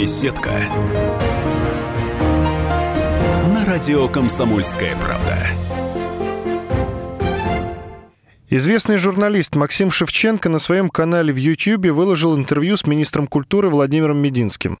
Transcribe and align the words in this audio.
Беседка. 0.00 0.50
На 3.52 3.66
радио 3.66 4.08
«Комсомольская 4.08 4.96
правда». 4.96 5.46
Известный 8.48 8.96
журналист 8.96 9.56
Максим 9.56 9.90
Шевченко 9.90 10.48
на 10.48 10.58
своем 10.58 10.88
канале 10.88 11.34
в 11.34 11.36
YouTube 11.36 11.88
выложил 11.88 12.34
интервью 12.34 12.78
с 12.78 12.86
министром 12.86 13.26
культуры 13.26 13.68
Владимиром 13.68 14.16
Мединским. 14.16 14.78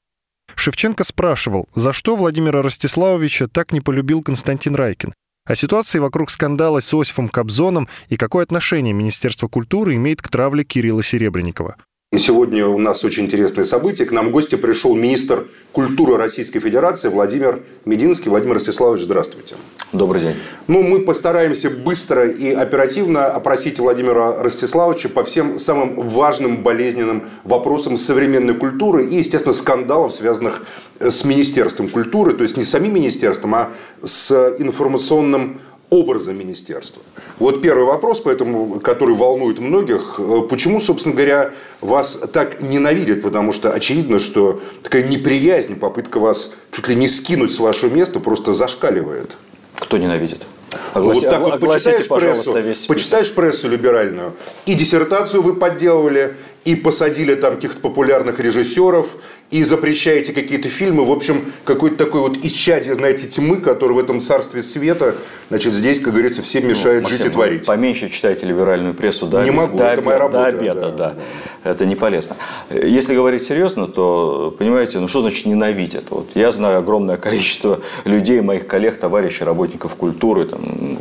Шевченко 0.54 1.04
спрашивал, 1.04 1.68
за 1.74 1.92
что 1.92 2.16
Владимира 2.16 2.62
Ростиславовича 2.62 3.46
так 3.46 3.72
не 3.72 3.82
полюбил 3.82 4.22
Константин 4.22 4.74
Райкин, 4.74 5.12
о 5.44 5.54
ситуации 5.54 5.98
вокруг 5.98 6.30
скандала 6.30 6.80
с 6.80 6.94
Осифом 6.94 7.28
Кобзоном 7.28 7.88
и 8.08 8.16
какое 8.16 8.44
отношение 8.44 8.94
Министерство 8.94 9.48
культуры 9.48 9.96
имеет 9.96 10.22
к 10.22 10.30
травле 10.30 10.64
Кирилла 10.64 11.02
Серебренникова. 11.02 11.76
И 12.12 12.18
сегодня 12.18 12.66
у 12.66 12.76
нас 12.76 13.04
очень 13.04 13.26
интересное 13.26 13.64
событие. 13.64 14.04
К 14.04 14.10
нам 14.10 14.26
в 14.26 14.30
гости 14.32 14.56
пришел 14.56 14.96
министр 14.96 15.46
культуры 15.70 16.16
Российской 16.16 16.58
Федерации 16.58 17.08
Владимир 17.08 17.62
Мединский. 17.84 18.30
Владимир 18.30 18.54
Ростиславович, 18.54 19.04
здравствуйте. 19.04 19.54
Добрый 19.92 20.20
день. 20.20 20.34
Ну, 20.66 20.82
мы 20.82 21.02
постараемся 21.02 21.70
быстро 21.70 22.28
и 22.28 22.50
оперативно 22.52 23.26
опросить 23.26 23.78
Владимира 23.78 24.42
Ростиславовича 24.42 25.08
по 25.08 25.22
всем 25.22 25.60
самым 25.60 26.00
важным, 26.00 26.64
болезненным 26.64 27.28
вопросам 27.44 27.96
современной 27.96 28.54
культуры 28.54 29.06
и, 29.06 29.18
естественно, 29.18 29.54
скандалов, 29.54 30.12
связанных 30.12 30.64
с 30.98 31.24
Министерством 31.24 31.88
культуры. 31.88 32.32
То 32.32 32.42
есть 32.42 32.56
не 32.56 32.64
с 32.64 32.70
самим 32.70 32.92
министерством, 32.92 33.54
а 33.54 33.70
с 34.02 34.32
информационным 34.58 35.60
образа 35.90 36.32
министерства. 36.32 37.02
Вот 37.38 37.60
первый 37.60 37.84
вопрос, 37.84 38.20
поэтому, 38.20 38.80
который 38.80 39.14
волнует 39.14 39.58
многих. 39.58 40.18
Э, 40.18 40.42
почему, 40.48 40.80
собственно 40.80 41.14
говоря, 41.14 41.52
вас 41.80 42.18
так 42.32 42.62
ненавидят? 42.62 43.22
Потому 43.22 43.52
что 43.52 43.72
очевидно, 43.72 44.20
что 44.20 44.60
такая 44.82 45.02
неприязнь, 45.02 45.74
попытка 45.74 46.20
вас 46.20 46.52
чуть 46.70 46.88
ли 46.88 46.94
не 46.94 47.08
скинуть 47.08 47.52
с 47.52 47.58
вашего 47.58 47.92
места 47.92 48.20
просто 48.20 48.54
зашкаливает. 48.54 49.36
Кто 49.78 49.98
ненавидит? 49.98 50.46
Огласи, 50.94 51.20
вот 51.20 51.30
так 51.30 51.40
вот 51.40 51.60
почитаешь 51.60 52.08
прессу, 52.08 52.86
почитаешь 52.86 53.34
прессу 53.34 53.68
либеральную, 53.68 54.34
и 54.66 54.74
диссертацию 54.74 55.42
вы 55.42 55.54
подделывали, 55.54 56.36
и 56.64 56.76
посадили 56.76 57.34
там 57.34 57.54
каких-то 57.54 57.80
популярных 57.80 58.38
режиссеров, 58.38 59.16
и 59.50 59.64
запрещаете 59.64 60.32
какие-то 60.32 60.68
фильмы. 60.68 61.04
В 61.04 61.10
общем, 61.10 61.52
какой-то 61.64 61.96
такой 61.96 62.20
вот 62.20 62.38
исчадие, 62.42 62.94
знаете, 62.94 63.26
тьмы, 63.26 63.56
который 63.56 63.92
в 63.92 63.98
этом 63.98 64.20
царстве 64.20 64.62
света, 64.62 65.16
значит, 65.48 65.74
здесь, 65.74 65.98
как 65.98 66.12
говорится, 66.12 66.42
всем 66.42 66.68
мешает 66.68 67.02
ну, 67.02 67.08
Максим, 67.08 67.16
жить 67.16 67.26
и 67.26 67.28
творить. 67.30 67.66
Поменьше 67.66 68.08
читайте 68.10 68.46
либеральную 68.46 68.94
прессу 68.94 69.26
до 69.26 69.42
Не 69.42 69.50
могу, 69.50 69.76
до 69.76 69.86
это 69.86 70.02
моя 70.02 70.18
работа. 70.18 70.38
До 70.38 70.46
обеда, 70.46 70.80
да, 70.80 70.90
да. 70.90 71.14
да. 71.64 71.70
Это 71.70 71.84
не 71.84 71.96
полезно. 71.96 72.36
Если 72.70 73.14
говорить 73.14 73.42
серьезно, 73.42 73.88
то, 73.88 74.54
понимаете, 74.56 75.00
ну 75.00 75.08
что 75.08 75.20
значит 75.20 75.46
ненавидят? 75.46 76.04
Вот 76.10 76.28
я 76.34 76.52
знаю 76.52 76.78
огромное 76.78 77.16
количество 77.18 77.80
людей, 78.04 78.40
моих 78.42 78.68
коллег, 78.68 78.98
товарищей, 78.98 79.44
работников 79.44 79.96
культуры, 79.96 80.44
там, 80.44 80.60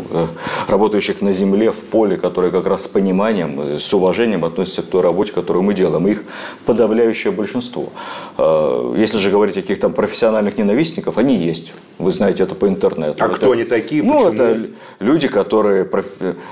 э, 0.09 0.27
работающих 0.67 1.21
на 1.21 1.31
земле, 1.31 1.71
в 1.71 1.81
поле, 1.81 2.17
которые 2.17 2.51
как 2.51 2.65
раз 2.65 2.85
с 2.85 2.87
пониманием, 2.87 3.79
с 3.79 3.93
уважением 3.93 4.43
относятся 4.43 4.81
к 4.81 4.85
той 4.85 5.01
работе, 5.01 5.33
которую 5.33 5.61
мы 5.61 5.75
делаем. 5.75 6.07
Их 6.07 6.23
подавляющее 6.65 7.31
большинство. 7.31 7.91
А, 8.39 8.93
если 8.95 9.17
же 9.17 9.31
говорить 9.31 9.57
о 9.57 9.61
каких-то 9.61 9.89
профессиональных 9.89 10.57
ненавистников, 10.57 11.17
они 11.17 11.35
есть. 11.35 11.73
Вы 11.97 12.11
знаете 12.11 12.43
это 12.43 12.55
по 12.55 12.67
интернету. 12.67 13.15
А 13.19 13.25
это, 13.25 13.35
кто 13.35 13.51
они 13.51 13.63
такие? 13.65 14.01
Ну, 14.01 14.13
Почему? 14.13 14.33
это 14.33 14.69
люди, 14.99 15.27
которые... 15.27 15.89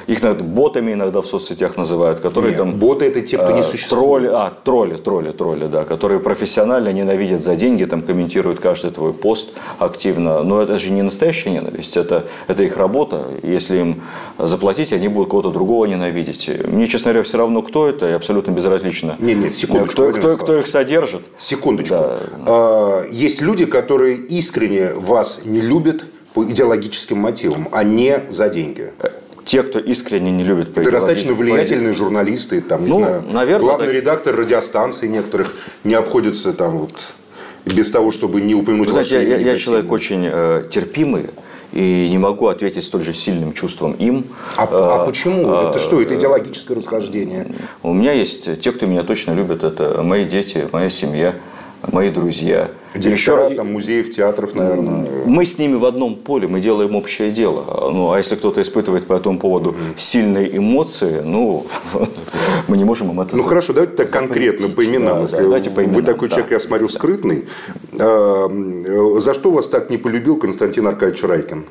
Их 0.07 0.19
ботами 0.41 0.93
иногда 0.93 1.21
в 1.21 1.25
соцсетях 1.27 1.77
называют. 1.77 2.19
Которые 2.19 2.49
Нет, 2.51 2.57
там... 2.57 2.73
боты– 2.73 3.05
это 3.07 3.21
те, 3.21 3.37
кто 3.37 3.51
не 3.51 3.61
а, 3.61 3.63
существует. 3.63 4.01
Тролли, 4.01 4.27
а, 4.27 4.53
тролли, 4.63 4.97
тролли, 4.97 5.31
тролли, 5.31 5.67
да. 5.67 5.85
Которые 5.85 6.19
профессионально 6.19 6.91
ненавидят 6.91 7.41
за 7.41 7.55
деньги, 7.55 7.85
там 7.85 8.01
комментируют 8.01 8.59
каждый 8.59 8.91
твой 8.91 9.13
пост 9.13 9.53
активно. 9.79 10.43
Но 10.43 10.61
это 10.61 10.77
же 10.77 10.91
не 10.91 11.01
настоящая 11.01 11.51
ненависть. 11.51 11.95
Это, 11.95 12.25
это 12.47 12.63
их 12.63 12.75
работа. 12.77 13.27
Если 13.43 13.77
им 13.77 14.01
заплатить, 14.37 14.91
они 14.91 15.07
будут 15.07 15.29
кого-то 15.29 15.51
другого 15.51 15.85
ненавидеть. 15.85 16.49
Мне, 16.67 16.87
честно 16.87 17.11
говоря, 17.11 17.23
все 17.23 17.37
равно, 17.37 17.61
кто 17.61 17.87
это, 17.87 18.09
и 18.09 18.11
абсолютно 18.11 18.51
безразлично. 18.51 19.15
Нет, 19.19 19.37
нет, 19.37 19.55
секундочку. 19.55 19.93
Кто, 19.93 20.11
кто, 20.11 20.35
кто 20.37 20.57
их 20.57 20.67
содержит. 20.67 21.21
Секундочку. 21.85 21.95
Да. 21.95 22.19
А, 22.47 23.05
есть 23.09 23.41
люди, 23.41 23.65
которые 23.65 24.15
искренне 24.15 24.93
вас 24.93 25.41
не 25.45 25.61
любят 25.61 26.05
по 26.33 26.43
идеологическим 26.43 27.17
мотивам, 27.17 27.67
а 27.71 27.83
не 27.83 28.23
за 28.29 28.49
деньги 28.49 28.91
те, 29.47 29.63
кто 29.63 29.79
искренне 29.79 30.29
не 30.29 30.43
любит 30.43 30.77
Это 30.77 30.91
достаточно 30.91 31.33
влиятельные 31.33 31.93
по... 31.93 31.97
журналисты, 31.97 32.61
там, 32.61 32.83
не 32.83 32.89
ну, 32.89 32.97
знаю, 32.97 33.23
наверное, 33.31 33.65
главный 33.65 33.85
так... 33.87 33.95
редактор 33.95 34.35
радиостанций 34.35 35.07
некоторых 35.07 35.53
не 35.85 35.93
обходится 35.93 36.51
там 36.51 36.77
вот 36.77 36.91
без 37.65 37.89
того, 37.89 38.11
чтобы 38.11 38.41
не 38.41 38.55
упомянуть 38.55 38.87
Вы 38.87 38.93
знаете, 38.93 39.27
я, 39.27 39.37
я 39.37 39.57
человек 39.57 39.89
очень 39.91 40.29
э, 40.29 40.63
терпимый, 40.69 41.27
и 41.73 42.07
не 42.09 42.17
могу 42.17 42.47
ответить 42.47 42.83
столь 42.83 43.03
же 43.03 43.13
сильным 43.13 43.53
чувством 43.53 43.91
им. 43.93 44.25
А, 44.55 44.67
а 45.01 45.05
почему? 45.05 45.43
А, 45.47 45.69
это 45.69 45.79
что? 45.79 46.01
Это 46.01 46.15
идеологическое 46.15 46.77
расхождение? 46.77 47.47
У 47.83 47.93
меня 47.93 48.13
есть 48.13 48.61
те, 48.61 48.71
кто 48.71 48.85
меня 48.85 49.03
точно 49.03 49.33
любит. 49.33 49.63
Это 49.63 50.01
мои 50.01 50.25
дети, 50.25 50.67
моя 50.71 50.89
семья 50.89 51.35
мои 51.91 52.09
друзья. 52.09 52.69
Директора 52.95 53.45
Еще... 53.45 53.55
там, 53.55 53.71
музеев, 53.73 54.09
театров, 54.09 54.55
наверное. 54.55 55.07
Мы 55.25 55.45
с 55.45 55.57
ними 55.57 55.75
в 55.75 55.85
одном 55.85 56.15
поле, 56.15 56.47
мы 56.47 56.59
делаем 56.59 56.95
общее 56.95 57.31
дело. 57.31 57.91
Ну, 57.91 58.11
а 58.11 58.17
если 58.17 58.35
кто-то 58.35 58.61
испытывает 58.61 59.05
по 59.05 59.13
этому 59.13 59.39
поводу 59.39 59.75
сильные 59.97 60.57
эмоции, 60.57 61.21
ну, 61.23 61.67
мы 62.67 62.77
не 62.77 62.83
можем 62.83 63.11
им 63.11 63.21
это 63.21 63.35
Ну, 63.35 63.43
хорошо, 63.43 63.73
давайте 63.73 63.95
так 63.95 64.09
конкретно, 64.09 64.69
по 64.69 64.85
именам. 64.85 65.25
Да, 65.25 65.37
давайте 65.37 65.69
по 65.69 65.81
именам. 65.81 65.95
Вы 65.95 66.03
такой 66.03 66.29
да. 66.29 66.35
человек, 66.35 66.51
я 66.51 66.59
смотрю, 66.59 66.87
скрытный. 66.89 67.45
А, 67.99 68.49
за 69.19 69.33
что 69.33 69.51
вас 69.51 69.67
так 69.67 69.89
не 69.89 69.97
полюбил 69.97 70.37
Константин 70.37 70.87
Аркадьевич 70.87 71.23
Райкин? 71.23 71.65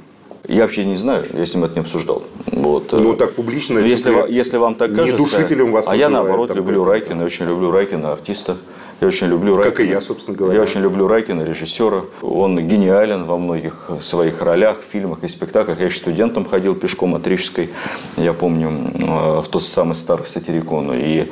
Я 0.49 0.63
вообще 0.63 0.85
не 0.85 0.95
знаю, 0.95 1.27
я 1.33 1.45
с 1.45 1.55
ним 1.55 1.65
это 1.65 1.75
не 1.75 1.81
обсуждал. 1.81 2.23
Вот. 2.53 2.93
Ну, 2.93 3.15
так 3.15 3.35
публично. 3.35 3.81
Если, 3.81 4.33
если 4.33 4.59
вам 4.59 4.77
так 4.77 4.95
кажется. 4.95 5.13
Не 5.13 5.19
душителем 5.19 5.73
вас 5.73 5.89
А 5.89 5.97
я, 5.97 6.09
наоборот, 6.09 6.55
люблю 6.55 6.85
Райкина, 6.85 7.25
очень 7.25 7.47
люблю 7.47 7.73
Райкина, 7.73 8.13
артиста. 8.13 8.57
Я 9.01 9.09
очень 9.09 9.27
люблю 9.27 9.57
Райкина. 9.57 9.71
Как 9.71 9.81
и 9.85 9.89
я, 9.89 10.01
собственно 10.01 10.37
говоря. 10.37 10.57
Я 10.57 10.63
очень 10.63 10.81
люблю 10.81 11.07
Райкина, 11.07 11.43
режиссера. 11.43 12.05
Он 12.23 12.59
гениален 12.59 13.25
во 13.25 13.37
многих 13.37 13.91
своих 14.01 14.41
ролях, 14.41 14.79
фильмах 14.81 15.23
и 15.23 15.29
спектаклях. 15.29 15.79
Я 15.81 15.87
еще 15.87 15.99
студентом 15.99 16.47
ходил 16.47 16.75
пешком 16.75 17.15
от 17.15 17.27
Рижской, 17.27 17.69
я 18.17 18.33
помню, 18.33 18.71
э, 18.95 19.41
в 19.43 19.49
тот 19.49 19.63
самый 19.65 19.95
старый 19.95 20.27
сатирикон. 20.27 20.95
И 20.95 21.29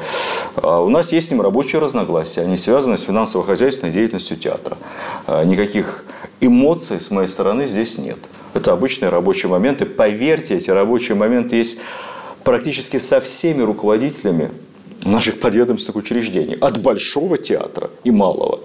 а, 0.57 0.81
у 0.83 0.91
нас 0.91 1.11
есть 1.13 1.29
с 1.29 1.31
ним 1.31 1.41
рабочие 1.41 1.81
разногласия. 1.81 2.43
Они 2.43 2.59
связаны 2.59 2.99
с 2.99 3.03
финансово-хозяйственной 3.03 3.93
деятельностью 3.93 4.37
театра. 4.37 4.77
А, 5.27 5.43
никаких 5.45 6.05
эмоций 6.43 7.01
с 7.01 7.11
моей 7.11 7.29
стороны 7.29 7.67
здесь 7.67 7.97
нет. 7.97 8.19
Это 8.53 8.73
обычные 8.73 9.09
рабочие 9.09 9.51
моменты. 9.51 9.87
Поверьте, 9.87 10.57
эти 10.57 10.71
рабочие 10.71 11.17
моменты 11.17 11.57
есть 11.57 11.79
практически 12.45 12.99
со 12.99 13.21
всеми 13.21 13.63
руководителями 13.63 14.51
наших 15.05 15.41
подведомственных 15.41 15.97
учреждений. 15.97 16.57
От 16.61 16.81
большого 16.81 17.37
театра 17.39 17.91
и 18.05 18.11
малого 18.11 18.61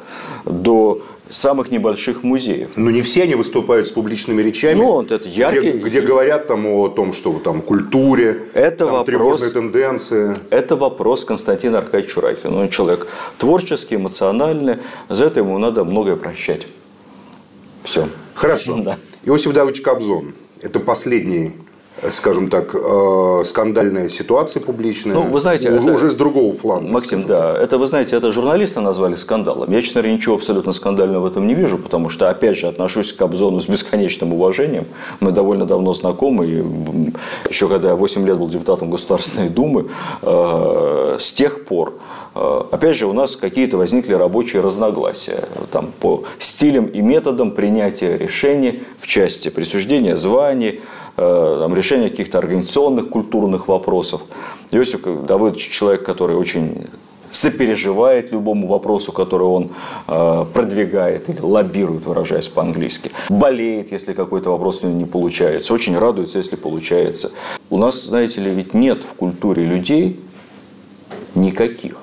до 0.46 1.02
самых 1.30 1.72
небольших 1.72 2.24
музеев. 2.24 2.72
Но 2.76 2.92
не 2.92 3.02
все 3.02 3.24
они 3.24 3.36
выступают 3.36 3.88
с 3.88 3.92
публичными 3.92 4.42
речами, 4.42 4.80
ну, 4.80 4.92
вот 4.94 5.12
это 5.12 5.30
яркий... 5.30 5.72
где, 5.72 5.72
где 5.78 6.02
говорят 6.02 6.48
там 6.48 6.66
о 6.66 6.88
том, 6.90 7.14
что 7.14 7.38
там 7.40 7.62
культуре, 7.62 8.46
это 8.54 8.86
там, 8.86 8.92
вопрос, 8.92 9.06
тревожные 9.06 9.52
тенденции. 9.52 10.36
Это 10.50 10.76
вопрос 10.76 11.26
Константина 11.26 11.78
Аркадьевича 11.78 12.16
Чурахина. 12.16 12.62
Он 12.62 12.70
человек 12.70 13.08
творческий, 13.38 13.96
эмоциональный, 13.96 14.78
за 15.08 15.26
это 15.26 15.42
ему 15.42 15.58
надо 15.58 15.84
многое 15.84 16.16
прощать. 16.16 16.68
Все. 17.84 18.08
Хорошо. 18.34 18.78
Да. 18.84 18.98
Иосиф 19.24 19.54
Давыдович 19.54 19.82
Кобзон. 19.84 20.34
Это 20.62 20.80
последний 20.80 21.54
скажем 22.10 22.50
так, 22.50 22.74
э, 22.74 23.44
скандальная 23.46 24.10
ситуация 24.10 24.62
публичная. 24.62 25.16
Ну, 25.16 25.22
вы 25.24 25.40
знаете, 25.40 25.72
уже, 25.72 25.84
это, 25.84 25.94
уже 25.96 26.10
с 26.10 26.16
другого 26.16 26.56
фланга. 26.58 26.92
Максим, 26.92 27.26
да, 27.26 27.54
так. 27.54 27.64
это, 27.64 27.78
вы 27.78 27.88
знаете, 27.88 28.16
это 28.16 28.32
журналисты 28.32 28.80
назвали 28.80 29.16
скандалом. 29.16 29.72
Я, 29.72 29.82
честно 29.82 30.02
говоря, 30.02 30.16
ничего 30.16 30.36
абсолютно 30.36 30.72
скандального 30.72 31.24
в 31.24 31.28
этом 31.28 31.48
не 31.48 31.54
вижу, 31.54 31.78
потому 31.78 32.10
что, 32.10 32.30
опять 32.30 32.58
же, 32.58 32.68
отношусь 32.68 33.14
к 33.14 33.22
Обзону 33.22 33.62
с 33.62 33.68
бесконечным 33.68 34.34
уважением. 34.34 34.86
Мы 35.20 35.32
довольно 35.32 35.66
давно 35.66 35.94
знакомы, 35.94 36.46
и 36.48 36.64
еще 37.50 37.68
когда 37.68 37.90
я 37.90 37.96
8 37.96 38.26
лет 38.26 38.38
был 38.38 38.48
депутатом 38.48 38.90
Государственной 38.90 39.50
Думы, 39.50 39.90
э, 40.22 41.18
с 41.20 41.32
тех 41.32 41.66
пор 41.66 41.94
Опять 42.72 42.96
же, 42.96 43.08
у 43.08 43.14
нас 43.14 43.36
какие-то 43.36 43.78
возникли 43.78 44.14
рабочие 44.14 44.62
разногласия 44.62 45.44
там, 45.72 45.92
по 46.00 46.24
стилям 46.38 46.86
и 46.86 47.02
методам 47.02 47.52
принятия 47.52 48.18
решений 48.18 48.84
в 48.98 49.08
части 49.08 49.50
присуждения 49.50 50.16
званий, 50.16 50.82
Э, 51.22 51.58
там, 51.60 51.76
решения 51.76 52.10
каких-то 52.10 52.38
организационных, 52.38 53.10
культурных 53.10 53.68
вопросов. 53.68 54.22
Иосиф 54.72 55.02
Давыдович 55.04 55.70
человек, 55.70 56.06
который 56.06 56.38
очень 56.38 56.88
сопереживает 57.30 58.32
любому 58.32 58.68
вопросу, 58.68 59.12
который 59.12 59.46
он 59.46 59.72
э, 60.08 60.46
продвигает 60.54 61.30
или 61.30 61.42
лоббирует, 61.42 62.06
выражаясь 62.06 62.48
по-английски. 62.48 63.12
Болеет, 63.28 63.92
если 63.92 64.14
какой-то 64.14 64.52
вопрос 64.52 64.82
у 64.82 64.88
него 64.88 64.98
не 64.98 65.06
получается. 65.06 65.74
Очень 65.74 65.98
радуется, 65.98 66.38
если 66.38 66.56
получается. 66.56 67.32
У 67.70 67.78
нас, 67.78 68.02
знаете 68.02 68.40
ли, 68.40 68.50
ведь 68.52 68.74
нет 68.74 69.04
в 69.04 69.14
культуре 69.14 69.66
людей 69.66 70.22
никаких, 71.36 71.98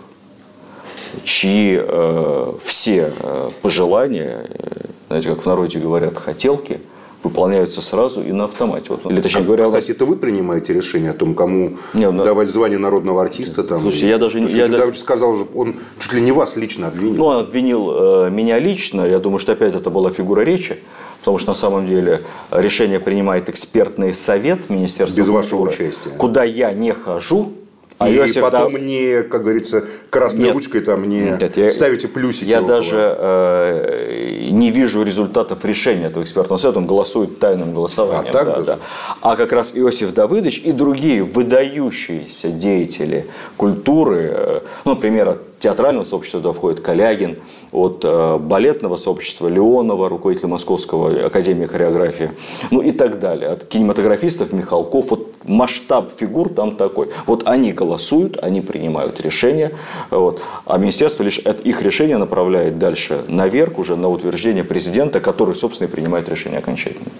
чьи 1.24 1.78
э, 1.80 2.52
все 2.62 3.12
э, 3.18 3.50
пожелания, 3.62 4.46
э, 4.48 4.86
знаете, 5.08 5.28
как 5.30 5.42
в 5.42 5.46
народе 5.46 5.78
говорят, 5.78 6.16
хотелки– 6.18 6.80
выполняются 7.26 7.82
сразу 7.82 8.22
и 8.22 8.32
на 8.32 8.44
автомате. 8.44 8.86
Вот, 8.90 9.10
или, 9.10 9.20
точнее 9.20 9.40
а, 9.40 9.44
говоря, 9.44 9.64
кстати, 9.64 9.88
вас... 9.88 9.96
это 9.96 10.04
вы 10.04 10.16
принимаете 10.16 10.72
решение 10.72 11.10
о 11.10 11.14
том, 11.14 11.34
кому 11.34 11.76
не, 11.94 12.10
ну, 12.10 12.24
давать 12.24 12.48
звание 12.48 12.78
народного 12.78 13.22
артиста? 13.22 13.64
Там, 13.64 13.80
слушайте, 13.80 14.08
я 14.08 14.18
даже... 14.18 14.38
Я 14.40 14.68
Давыдович 14.68 14.98
сказал, 14.98 15.36
что 15.36 15.48
он 15.54 15.76
чуть 15.98 16.12
ли 16.12 16.20
не 16.20 16.32
вас 16.32 16.56
лично 16.56 16.88
обвинил. 16.88 17.16
Ну, 17.16 17.24
он 17.24 17.38
обвинил 17.38 18.26
э, 18.26 18.30
меня 18.30 18.58
лично. 18.58 19.02
Я 19.02 19.18
думаю, 19.18 19.38
что 19.38 19.52
опять 19.52 19.74
это 19.74 19.90
была 19.90 20.10
фигура 20.10 20.42
речи. 20.42 20.78
Потому 21.20 21.38
что 21.38 21.50
на 21.50 21.54
самом 21.54 21.88
деле 21.88 22.22
решение 22.52 23.00
принимает 23.00 23.48
экспертный 23.48 24.14
совет 24.14 24.70
Министерства 24.70 25.18
Без 25.18 25.26
культуры, 25.26 25.42
вашего 25.42 25.62
участия. 25.62 26.10
Куда 26.10 26.44
я 26.44 26.72
не 26.72 26.92
хожу, 26.92 27.52
а 27.98 28.08
и 28.08 28.16
Иосиф 28.16 28.42
потом 28.42 28.74
да... 28.74 28.78
не, 28.78 29.22
как 29.22 29.42
говорится, 29.42 29.84
красной 30.10 30.44
нет, 30.44 30.54
ручкой 30.54 30.80
там 30.80 31.08
не 31.08 31.20
нет, 31.20 31.56
я, 31.56 31.72
ставите 31.72 32.08
плюсики. 32.08 32.48
Я 32.48 32.60
даже 32.60 33.16
э, 33.18 34.48
не 34.50 34.70
вижу 34.70 35.02
результатов 35.02 35.64
решения 35.64 36.06
этого 36.06 36.22
экспертного 36.24 36.58
совета. 36.58 36.78
Он 36.78 36.86
голосует 36.86 37.38
тайным 37.38 37.72
голосованием. 37.74 38.28
А, 38.28 38.32
так 38.32 38.46
да, 38.46 38.60
да. 38.62 38.78
а 39.22 39.36
как 39.36 39.52
раз 39.52 39.72
Иосиф 39.74 40.12
Давыдович 40.12 40.58
и 40.58 40.72
другие 40.72 41.22
выдающиеся 41.24 42.48
деятели 42.48 43.26
культуры, 43.56 44.30
э, 44.30 44.60
ну, 44.84 44.94
например, 44.94 45.38
театрального 45.58 46.04
сообщества 46.04 46.40
туда 46.40 46.52
входит 46.52 46.80
Калягин, 46.80 47.38
от 47.72 48.00
э, 48.04 48.38
балетного 48.38 48.96
сообщества 48.96 49.48
Леонова, 49.48 50.08
руководителя 50.08 50.48
Московского 50.48 51.26
академии 51.26 51.66
хореографии, 51.66 52.30
ну 52.70 52.82
и 52.82 52.90
так 52.90 53.18
далее. 53.18 53.48
От 53.48 53.64
кинематографистов 53.64 54.52
Михалков, 54.52 55.10
вот 55.10 55.35
масштаб 55.46 56.12
фигур 56.12 56.48
там 56.48 56.76
такой. 56.76 57.08
Вот 57.26 57.46
они 57.46 57.72
голосуют, 57.72 58.38
они 58.42 58.60
принимают 58.60 59.20
решения, 59.20 59.72
вот, 60.10 60.40
а 60.64 60.78
министерство 60.78 61.22
лишь 61.22 61.38
их 61.38 61.82
решение 61.82 62.16
направляет 62.16 62.78
дальше 62.78 63.24
наверх, 63.28 63.78
уже 63.78 63.96
на 63.96 64.08
утверждение 64.08 64.64
президента, 64.64 65.20
который, 65.20 65.54
собственно, 65.54 65.88
и 65.88 65.90
принимает 65.90 66.28
решение 66.28 66.58
окончательно. 66.58 67.10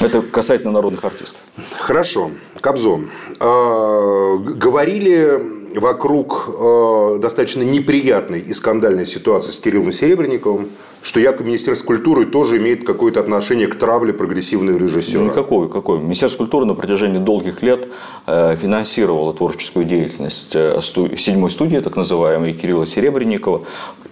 Это 0.00 0.20
касательно 0.20 0.72
народных 0.72 1.04
артистов. 1.04 1.40
Хорошо. 1.78 2.30
Кобзон. 2.60 3.10
А, 3.40 4.36
говорили 4.36 5.55
вокруг 5.78 6.48
э, 6.48 7.18
достаточно 7.20 7.62
неприятной 7.62 8.40
и 8.40 8.54
скандальной 8.54 9.06
ситуации 9.06 9.52
с 9.52 9.58
Кириллом 9.58 9.92
Серебренниковым, 9.92 10.68
что 11.02 11.20
якобы 11.20 11.44
Министерство 11.44 11.86
культуры 11.86 12.26
тоже 12.26 12.58
имеет 12.58 12.84
какое-то 12.84 13.20
отношение 13.20 13.68
к 13.68 13.76
травле 13.76 14.12
прогрессивных 14.12 14.80
режиссеров. 14.80 15.22
Ну, 15.22 15.30
никакой, 15.30 15.68
какой. 15.68 15.98
Министерство 16.00 16.38
культуры 16.38 16.66
на 16.66 16.74
протяжении 16.74 17.18
долгих 17.18 17.62
лет 17.62 17.88
э, 18.26 18.56
финансировало 18.56 19.32
творческую 19.32 19.84
деятельность 19.84 20.52
э, 20.54 20.80
седьмой 20.82 21.50
студии, 21.50 21.78
так 21.78 21.96
называемой, 21.96 22.54
Кирилла 22.54 22.86
Серебренникова, 22.86 23.62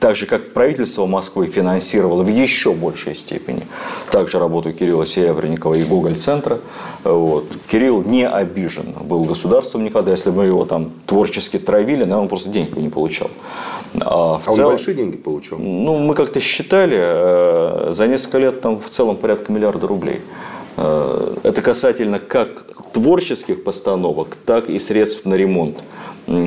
так 0.05 0.17
же, 0.17 0.27
как 0.27 0.53
правительство 0.53 1.07
Москвы 1.07 1.47
финансировало 1.47 2.23
в 2.23 2.29
еще 2.29 2.75
большей 2.75 3.15
степени 3.15 3.67
также 4.11 4.39
работу 4.39 4.71
Кирилла 4.71 5.07
Серебренникова 5.07 5.73
и 5.77 5.83
Гоголь-центра. 5.83 6.61
Вот. 7.05 7.47
Кирилл 7.71 8.03
не 8.03 8.29
обижен 8.29 8.93
был 9.01 9.25
государством 9.25 9.83
никогда. 9.83 10.11
Если 10.11 10.29
бы 10.29 10.45
его 10.45 10.67
там 10.67 10.93
творчески 11.07 11.59
травили, 11.59 12.01
наверное, 12.01 12.19
он 12.19 12.29
просто 12.29 12.51
денег 12.51 12.75
бы 12.75 12.83
не 12.83 12.91
получал. 12.91 13.31
А, 14.03 14.41
в 14.41 14.47
а 14.47 14.55
цел... 14.55 14.67
он 14.67 14.75
большие 14.75 14.95
деньги 14.95 15.17
получал? 15.17 15.59
Ну, 15.59 15.97
мы 15.97 16.15
как-то 16.15 16.39
считали, 16.39 16.99
э, 17.01 17.93
за 17.95 18.07
несколько 18.07 18.37
лет 18.37 18.61
там 18.61 18.83
в 18.83 18.91
целом 18.91 19.17
порядка 19.17 19.53
миллиарда 19.53 19.87
рублей. 19.87 20.21
Э, 20.77 21.35
это 21.45 21.63
касательно 21.63 22.19
как 22.19 22.67
творческих 22.93 23.65
постановок, 23.65 24.37
так 24.45 24.69
и 24.69 24.79
средств 24.79 25.25
на 25.25 25.33
ремонт 25.33 25.79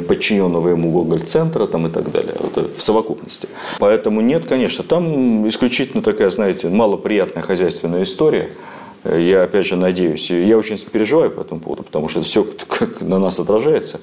подчиненного 0.08 0.70
ему 0.70 0.92
Гоголь-центра 0.92 1.68
там, 1.68 1.88
и 1.88 1.90
так 1.90 2.12
далее, 2.12 2.34
это 2.44 2.68
в 2.68 2.82
совокупности. 2.82 3.48
Поэтому 3.80 4.22
нет, 4.22 4.46
конечно, 4.48 4.84
там 4.84 5.48
исключительно 5.48 6.04
такая, 6.04 6.30
знаете, 6.30 6.70
малоприятная 6.70 7.44
хозяйственная 7.44 8.04
история– 8.04 8.50
я, 9.04 9.44
опять 9.44 9.66
же, 9.66 9.76
надеюсь, 9.76 10.30
я 10.30 10.58
очень 10.58 10.78
переживаю 10.78 11.32
по 11.32 11.42
этому 11.42 11.62
поводу, 11.62 11.84
потому 11.84 12.10
что 12.10 12.22
все 12.22 12.46
как 12.68 13.02
на 13.02 13.20
нас 13.20 13.40
отражается. 13.40 14.02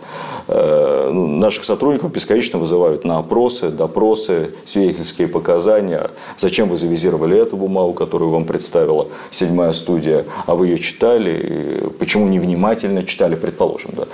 Э, 0.49 1.11
ну, 1.12 1.26
наших 1.26 1.64
сотрудников 1.64 2.12
бесконечно 2.12 2.58
вызывают 2.58 3.05
на 3.05 3.19
опросы, 3.19 3.70
допросы, 3.70 4.52
свидетельские 4.64 5.29
показания. 5.29 6.11
Зачем 6.38 6.69
вы 6.69 6.76
завизировали 6.76 7.37
эту 7.37 7.56
бумагу, 7.56 7.93
которую 7.93 8.31
вам 8.31 8.44
представила 8.44 9.08
седьмая 9.31 9.73
студия, 9.73 10.25
а 10.46 10.55
вы 10.55 10.69
ее 10.69 10.79
читали, 10.79 11.91
почему 11.99 12.29
невнимательно 12.29 13.02
читали, 13.02 13.35
предположим. 13.35 13.91
Да. 13.96 14.06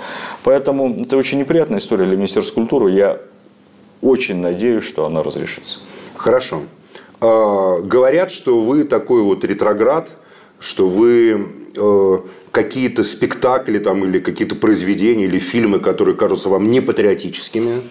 Поэтому 0.43 0.99
это 0.99 1.15
очень 1.15 1.39
неприятная 1.39 1.79
история 1.79 2.05
для 2.05 2.17
Министерства 2.17 2.55
культуры. 2.55 2.91
Я 2.91 3.19
очень 4.01 4.37
надеюсь, 4.37 4.83
что 4.83 5.05
она 5.05 5.23
разрешится. 5.23 5.77
Хорошо. 6.15 6.63
А, 7.21 7.77
говорят, 7.81 8.31
что 8.31 8.59
вы 8.59 8.83
такой 8.83 9.21
вот 9.21 9.43
ретроград– 9.45 10.09
что 10.61 10.87
вы 10.87 11.47
э, 11.75 12.19
какие-то 12.51 13.03
спектакли 13.03 13.79
там, 13.79 14.05
или 14.05 14.19
какие-то 14.19 14.55
произведения 14.55 15.25
или 15.25 15.39
фильмы, 15.39 15.79
которые 15.79 16.15
кажутся 16.15 16.49
вам 16.49 16.69
непатриотическими, 16.69 17.81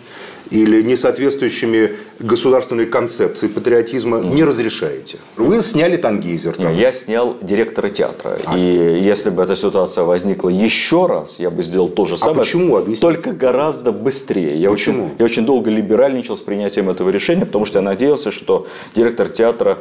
или 0.50 0.82
не 0.82 0.96
соответствующими 0.96 1.92
государственной 2.18 2.86
концепции 2.86 3.46
патриотизма 3.46 4.18
mm. 4.18 4.34
не 4.34 4.44
разрешаете. 4.44 5.18
Вы 5.36 5.62
сняли 5.62 5.96
«Тангейзер». 5.96 6.56
Там. 6.56 6.76
Я 6.76 6.92
снял 6.92 7.36
директора 7.40 7.88
театра. 7.88 8.36
А. 8.44 8.58
И 8.58 9.00
если 9.00 9.30
бы 9.30 9.42
эта 9.42 9.56
ситуация 9.56 10.04
возникла 10.04 10.48
еще 10.48 11.06
раз, 11.06 11.36
я 11.38 11.50
бы 11.50 11.62
сделал 11.62 11.88
то 11.88 12.04
же 12.04 12.14
а 12.14 12.18
самое. 12.18 12.36
А 12.36 12.38
почему? 12.40 12.76
Объясните. 12.76 13.00
Только 13.00 13.32
гораздо 13.32 13.92
быстрее. 13.92 14.56
Я 14.56 14.70
почему? 14.70 15.06
Очень, 15.06 15.14
я 15.18 15.24
очень 15.24 15.46
долго 15.46 15.70
либеральничал 15.70 16.36
с 16.36 16.40
принятием 16.40 16.90
этого 16.90 17.10
решения, 17.10 17.46
потому 17.46 17.64
что 17.64 17.78
я 17.78 17.82
надеялся, 17.82 18.30
что 18.30 18.66
директор 18.94 19.28
театра 19.28 19.78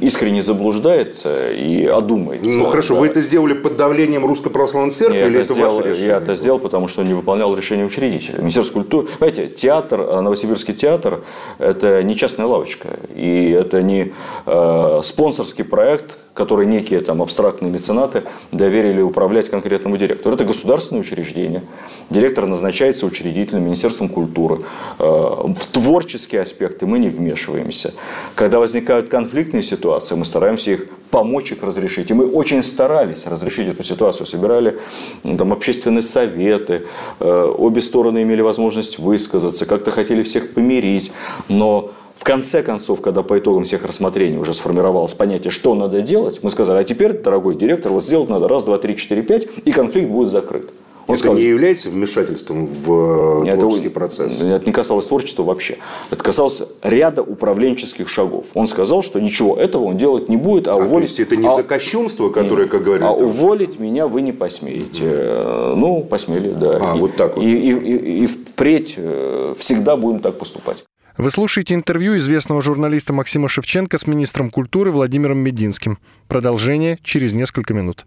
искренне 0.00 0.42
заблуждается 0.42 1.52
и 1.52 1.84
одумается. 1.84 2.48
Ну 2.48 2.64
хорошо, 2.66 2.94
да. 2.94 3.00
вы 3.00 3.06
это 3.08 3.20
сделали 3.20 3.54
под 3.54 3.76
давлением 3.76 4.05
Русской 4.14 4.50
Православной 4.50 4.90
Церкви 4.90 5.18
я 5.18 5.26
или 5.26 5.40
это, 5.40 5.54
сделал, 5.54 5.76
ваше 5.76 5.88
решение? 5.88 6.08
Я 6.08 6.16
это 6.18 6.34
сделал, 6.34 6.58
потому 6.58 6.88
что 6.88 7.02
не 7.02 7.14
выполнял 7.14 7.54
решение 7.54 7.86
учредителя. 7.86 8.38
Министерство 8.38 8.74
культуры. 8.74 9.08
Понимаете, 9.18 9.48
театр, 9.48 10.00
э, 10.00 10.20
Новосибирский 10.20 10.74
театр– 10.74 11.24
это 11.58 12.02
не 12.02 12.14
частная 12.16 12.46
лавочка. 12.46 12.88
И 13.14 13.50
это 13.50 13.82
не 13.82 14.12
э, 14.46 15.00
спонсорский 15.02 15.64
проект, 15.64 16.16
который 16.34 16.66
некие 16.66 17.00
там 17.00 17.22
абстрактные 17.22 17.72
меценаты 17.72 18.24
доверили 18.52 19.00
управлять 19.00 19.48
конкретному 19.48 19.96
директору. 19.96 20.34
Это 20.34 20.44
государственное 20.44 21.00
учреждение. 21.00 21.62
Директор 22.10 22.46
назначается 22.46 23.06
учредительным 23.06 23.64
Министерством 23.64 24.08
культуры. 24.08 24.60
Э, 24.98 25.02
в 25.02 25.66
творческие 25.72 26.42
аспекты 26.42 26.86
мы 26.86 26.98
не 26.98 27.08
вмешиваемся. 27.08 27.94
Когда 28.34 28.58
возникают 28.58 29.08
конфликтные 29.08 29.62
ситуации, 29.62 30.14
мы 30.14 30.24
стараемся 30.24 30.72
их 30.72 30.86
помочь 31.16 31.50
их 31.50 31.62
разрешить. 31.62 32.10
И 32.10 32.14
мы 32.14 32.26
очень 32.26 32.62
старались 32.62 33.26
разрешить 33.26 33.68
эту 33.68 33.82
ситуацию. 33.82 34.26
Собирали 34.26 34.76
там, 35.22 35.50
общественные 35.50 36.02
советы, 36.02 36.82
э, 37.20 37.54
обе 37.58 37.80
стороны 37.80 38.22
имели 38.22 38.42
возможность 38.42 38.98
высказаться, 38.98 39.64
как-то 39.64 39.90
хотели 39.90 40.22
всех 40.22 40.52
помирить. 40.52 41.10
Но 41.48 41.92
в 42.16 42.24
конце 42.24 42.62
концов, 42.62 43.00
когда 43.00 43.22
по 43.22 43.38
итогам 43.38 43.64
всех 43.64 43.86
рассмотрений 43.86 44.36
уже 44.36 44.52
сформировалось 44.52 45.14
понятие, 45.14 45.50
что 45.50 45.74
надо 45.74 46.02
делать, 46.02 46.40
мы 46.42 46.50
сказали, 46.50 46.80
а 46.80 46.84
теперь, 46.84 47.14
дорогой 47.14 47.54
директор, 47.54 47.92
вот 47.92 48.04
сделать 48.04 48.28
надо 48.28 48.46
раз, 48.46 48.64
два, 48.64 48.76
три, 48.76 48.94
четыре, 48.94 49.22
пять, 49.22 49.48
и 49.64 49.72
конфликт 49.72 50.10
будет 50.10 50.28
закрыт. 50.28 50.70
Он 51.06 51.14
это 51.14 51.18
сказал, 51.18 51.36
не 51.36 51.44
является 51.44 51.88
вмешательством 51.88 52.66
в 52.66 53.44
э, 53.46 53.56
творческий 53.56 53.86
это, 53.86 53.94
процесс? 53.94 54.40
Это 54.40 54.66
не 54.66 54.72
касалось 54.72 55.06
творчества 55.06 55.44
вообще. 55.44 55.78
Это 56.10 56.22
касалось 56.22 56.62
ряда 56.82 57.22
управленческих 57.22 58.08
шагов. 58.08 58.46
Он 58.54 58.66
сказал, 58.66 59.02
что 59.02 59.20
ничего 59.20 59.56
этого 59.56 59.84
он 59.84 59.98
делать 59.98 60.28
не 60.28 60.36
будет, 60.36 60.66
а, 60.66 60.72
а 60.72 60.76
уволить... 60.76 61.14
То 61.14 61.20
есть 61.22 61.32
это 61.32 61.36
не 61.36 61.46
а, 61.46 61.56
за 61.56 61.62
кощунство, 61.62 62.30
которое, 62.30 62.66
как 62.66 62.82
говорят... 62.82 63.08
А 63.08 63.12
уволить 63.12 63.78
меня 63.78 64.08
вы 64.08 64.22
не 64.22 64.32
посмеете. 64.32 65.04
Mm. 65.04 65.74
Ну, 65.76 66.02
посмели, 66.02 66.50
да. 66.50 66.78
А, 66.80 66.96
и, 66.96 67.00
вот 67.00 67.14
так 67.16 67.36
вот. 67.36 67.44
И, 67.44 67.50
и, 67.50 67.72
и, 67.72 68.22
и 68.24 68.26
впредь 68.26 68.94
э, 68.96 69.54
всегда 69.56 69.96
будем 69.96 70.20
так 70.20 70.38
поступать. 70.38 70.84
Вы 71.16 71.30
слушаете 71.30 71.74
интервью 71.74 72.18
известного 72.18 72.60
журналиста 72.60 73.12
Максима 73.12 73.48
Шевченко 73.48 73.96
с 73.96 74.06
министром 74.06 74.50
культуры 74.50 74.90
Владимиром 74.90 75.38
Мединским. 75.38 75.98
Продолжение 76.28 76.98
через 77.02 77.32
несколько 77.32 77.72
минут. 77.72 78.06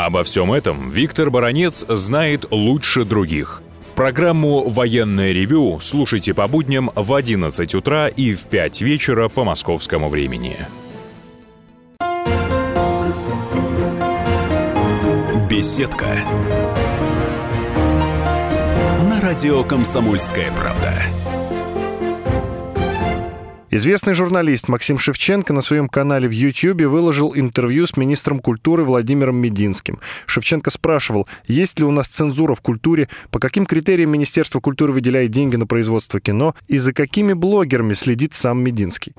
Обо 0.00 0.24
всем 0.24 0.50
этом 0.50 0.88
Виктор 0.88 1.30
Баронец 1.30 1.84
знает 1.86 2.46
лучше 2.50 3.04
других– 3.04 3.62
Программу 3.94 4.66
«Военное 4.66 5.32
ревю» 5.32 5.78
слушайте 5.78 6.32
по 6.32 6.48
будням 6.48 6.90
в 6.94 7.12
11 7.12 7.74
утра 7.74 8.08
и 8.08 8.32
в 8.32 8.46
5 8.46 8.80
вечера 8.80 9.28
по 9.28 9.44
московскому 9.44 10.08
времени. 10.08 10.66
Беседка. 15.50 16.06
На 19.06 19.20
радио 19.20 19.62
«Комсомольская 19.64 20.50
правда». 20.52 20.94
Известный 23.72 24.14
журналист 24.14 24.66
Максим 24.66 24.98
Шевченко 24.98 25.52
на 25.52 25.62
своем 25.62 25.88
канале 25.88 26.26
в 26.26 26.32
YouTube 26.32 26.82
выложил 26.82 27.32
интервью 27.36 27.86
с 27.86 27.96
министром 27.96 28.40
культуры 28.40 28.82
Владимиром 28.82 29.36
Мединским. 29.36 30.00
Шевченко 30.26 30.70
спрашивал, 30.70 31.28
есть 31.46 31.78
ли 31.78 31.84
у 31.84 31.92
нас 31.92 32.08
цензура 32.08 32.56
в 32.56 32.62
культуре, 32.62 33.08
по 33.30 33.38
каким 33.38 33.66
критериям 33.66 34.10
Министерство 34.10 34.58
культуры 34.58 34.92
выделяет 34.92 35.30
деньги 35.30 35.54
на 35.54 35.68
производство 35.68 36.18
кино 36.18 36.56
и 36.66 36.78
за 36.78 36.92
какими 36.92 37.32
блогерами 37.32 37.94
следит 37.94 38.34
сам 38.34 38.60
Мединский. 38.60 39.14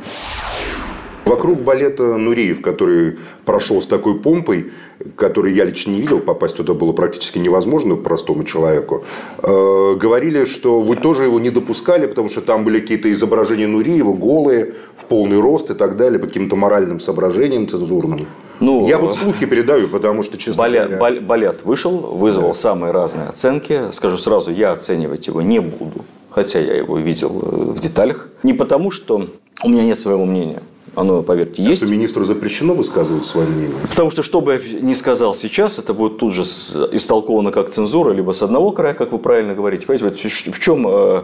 Вокруг 1.32 1.62
балета 1.62 2.18
Нуриев, 2.18 2.62
который 2.62 3.18
прошел 3.46 3.82
с 3.82 3.88
такой 3.88 4.20
помпой, 4.20 4.72
который 5.16 5.54
я 5.54 5.64
лично 5.64 5.92
не 5.92 6.02
видел, 6.02 6.20
попасть 6.20 6.58
туда 6.58 6.74
было 6.74 6.92
практически 6.92 7.40
невозможно 7.40 7.96
простому 7.96 8.44
человеку, 8.44 9.06
э, 9.42 9.96
говорили, 9.96 10.44
что 10.44 10.82
вы 10.82 10.98
тоже 10.98 11.24
его 11.24 11.40
не 11.40 11.50
допускали, 11.50 12.06
потому 12.06 12.30
что 12.30 12.42
там 12.42 12.66
были 12.66 12.82
какие-то 12.82 13.10
изображения 13.14 13.68
Нуриева, 13.68 14.12
голые, 14.12 14.74
в 14.98 15.06
полный 15.06 15.40
рост 15.40 15.72
и 15.72 15.74
так 15.74 15.96
далее, 15.96 16.20
по 16.20 16.28
каким-то 16.28 16.58
моральным 16.58 17.00
соображениям 17.00 17.66
цензурным. 17.66 18.28
Ну, 18.60 18.86
я 18.90 18.98
вот 18.98 19.16
слухи 19.16 19.46
передаю, 19.46 19.88
потому 19.88 20.24
что, 20.24 20.38
честно 20.38 20.64
балет, 20.64 20.84
говоря... 20.84 21.00
Балет, 21.00 21.24
балет 21.24 21.60
вышел, 21.64 21.98
вызвал 21.98 22.48
да. 22.48 22.54
самые 22.54 22.92
разные 22.92 23.30
оценки. 23.30 23.80
Скажу 23.94 24.18
сразу, 24.18 24.52
я 24.52 24.74
оценивать 24.74 25.28
его 25.28 25.42
не 25.42 25.62
буду, 25.62 26.04
хотя 26.30 26.60
я 26.60 26.76
его 26.76 26.98
видел 26.98 27.30
в 27.30 27.80
деталях. 27.80 28.28
Не 28.44 28.54
потому, 28.54 28.92
что 28.92 29.28
у 29.64 29.70
меня 29.70 29.84
нет 29.84 29.98
своего 29.98 30.26
мнения. 30.26 30.62
Оно, 30.94 31.24
поверьте, 31.24 31.64
есть. 31.64 31.84
Что 31.84 31.92
министру 31.92 32.24
запрещено 32.26 32.74
высказывать 32.74 33.26
свое 33.26 33.48
мнение? 33.48 33.76
Потому 33.90 34.12
что, 34.12 34.24
что 34.24 34.42
бы 34.42 34.54
я 34.54 34.80
ни 34.82 34.94
сказал 34.94 35.34
сейчас, 35.36 35.80
это 35.80 35.94
будет 35.94 36.18
тут 36.18 36.34
же 36.34 36.42
истолковано 36.42 37.52
как 37.52 37.70
цензура, 37.70 38.12
либо 38.12 38.34
с 38.34 38.42
одного 38.42 38.72
края, 38.72 38.94
как 38.94 39.14
вы 39.14 39.18
правильно 39.18 39.56
говорите. 39.56 39.88
Понимаете, 39.88 40.28
в 40.28 40.60
чем 40.60 40.86
э, 40.88 41.24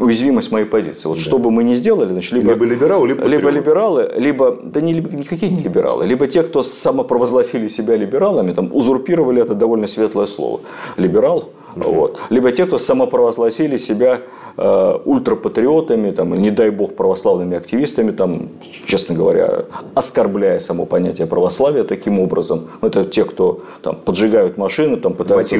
уязвимость 0.00 0.50
моей 0.50 0.66
позиции? 0.66 1.06
Вот 1.06 1.18
да. 1.18 1.22
что 1.22 1.38
бы 1.38 1.52
мы 1.52 1.62
ни 1.62 1.74
сделали, 1.74 2.12
значит, 2.12 2.32
либо, 2.32 2.50
либо 2.50 2.64
либералы, 2.64 3.08
либо, 3.08 3.24
либо 3.24 3.50
либералы, 3.50 4.10
либо, 4.16 4.58
да 4.62 4.80
не, 4.80 4.94
никакие 4.94 5.52
не 5.52 5.62
либералы, 5.62 6.06
либо 6.06 6.26
те, 6.26 6.42
кто 6.42 6.64
самопровозгласили 6.64 7.68
себя 7.68 7.96
либералами, 7.96 8.52
там, 8.52 8.70
узурпировали 8.72 9.40
это 9.40 9.54
довольно 9.54 9.86
светлое 9.86 10.26
слово. 10.26 10.60
Либерал, 10.96 11.50
угу. 11.76 11.90
вот. 11.90 12.20
либо 12.30 12.52
те, 12.52 12.66
кто 12.66 12.78
самопровозгласили 12.78 13.76
себя 13.76 14.20
Э, 14.56 15.00
ультрапатриотами, 15.04 16.12
там, 16.12 16.32
не 16.34 16.52
дай 16.52 16.70
бог 16.70 16.94
православными 16.94 17.56
активистами, 17.56 18.12
там, 18.12 18.50
честно 18.86 19.16
говоря, 19.16 19.64
оскорбляя 19.94 20.60
само 20.60 20.86
понятие 20.86 21.26
православия 21.26 21.82
таким 21.82 22.20
образом. 22.20 22.68
Это 22.80 23.04
те, 23.04 23.24
кто 23.24 23.62
там, 23.82 23.96
поджигают 23.96 24.56
машины, 24.56 24.96
там, 24.96 25.14
пытаются, 25.14 25.56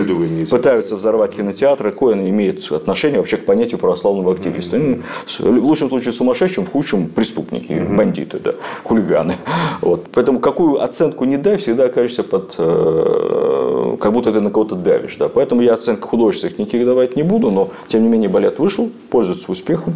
пытаются 0.48 0.94
взорвать 0.94 1.32
кинотеатры. 1.34 1.90
Какое 1.90 2.14
имеет 2.14 2.70
отношение 2.70 3.18
вообще 3.18 3.36
к 3.36 3.44
понятию 3.44 3.80
православного 3.80 4.32
активиста? 4.32 4.78
Ну, 4.78 4.98
в 5.40 5.64
лучшем 5.64 5.88
случае 5.88 6.12
сумасшедшим, 6.12 6.64
в 6.64 6.70
худшем 6.70 7.08
преступники, 7.08 7.72
угу. 7.72 7.96
бандиты, 7.96 8.38
да, 8.38 8.54
хулиганы. 8.84 9.38
Вот. 9.80 10.04
Поэтому 10.12 10.38
какую 10.38 10.80
оценку 10.80 11.24
не 11.24 11.36
дай, 11.36 11.56
всегда 11.56 11.86
окажешься 11.86 12.22
под... 12.22 12.54
Э, 12.58 13.96
как 14.00 14.12
будто 14.12 14.30
ты 14.30 14.40
на 14.40 14.52
кого-то 14.52 14.76
давишь. 14.76 15.16
Да. 15.16 15.28
Поэтому 15.28 15.62
я 15.62 15.74
оценок 15.74 16.03
художественных 16.04 16.58
никаких 16.58 16.84
давать 16.84 17.16
не 17.16 17.22
буду, 17.22 17.50
но 17.50 17.70
тем 17.88 18.02
не 18.02 18.08
менее 18.08 18.28
балет 18.28 18.58
вышел, 18.58 18.90
пользуется 19.10 19.50
успехом. 19.50 19.94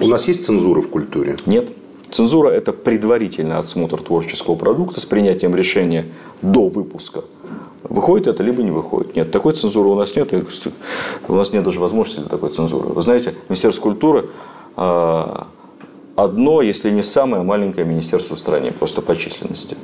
У 0.00 0.08
нас 0.08 0.28
есть 0.28 0.44
цензура 0.44 0.80
в 0.80 0.88
культуре? 0.88 1.36
Нет. 1.46 1.72
Цензура– 2.10 2.48
это 2.50 2.72
предварительный 2.72 3.56
отсмотр 3.56 4.00
творческого 4.00 4.54
продукта 4.54 5.00
с 5.00 5.04
принятием 5.04 5.54
решения 5.56 6.04
до 6.42 6.68
выпуска. 6.68 7.24
Выходит 7.82 8.28
это, 8.28 8.42
либо 8.42 8.62
не 8.62 8.70
выходит. 8.70 9.16
Нет, 9.16 9.30
такой 9.30 9.52
цензуры 9.52 9.88
у 9.88 9.94
нас 9.94 10.14
нет. 10.16 10.32
У 11.28 11.34
нас 11.34 11.52
нет 11.52 11.64
даже 11.64 11.80
возможности 11.80 12.20
для 12.20 12.28
такой 12.28 12.50
цензуры. 12.50 12.88
Вы 12.88 13.02
знаете, 13.02 13.34
Министерство 13.48 13.82
культуры 13.82 14.30
а, 14.76 15.48
одно, 16.16 16.62
если 16.62 16.90
не 16.90 17.02
самое 17.02 17.42
маленькое 17.42 17.86
министерство 17.86 18.36
в 18.36 18.38
стране, 18.38 18.72
просто 18.72 19.02
по 19.02 19.16
численности. 19.16 19.76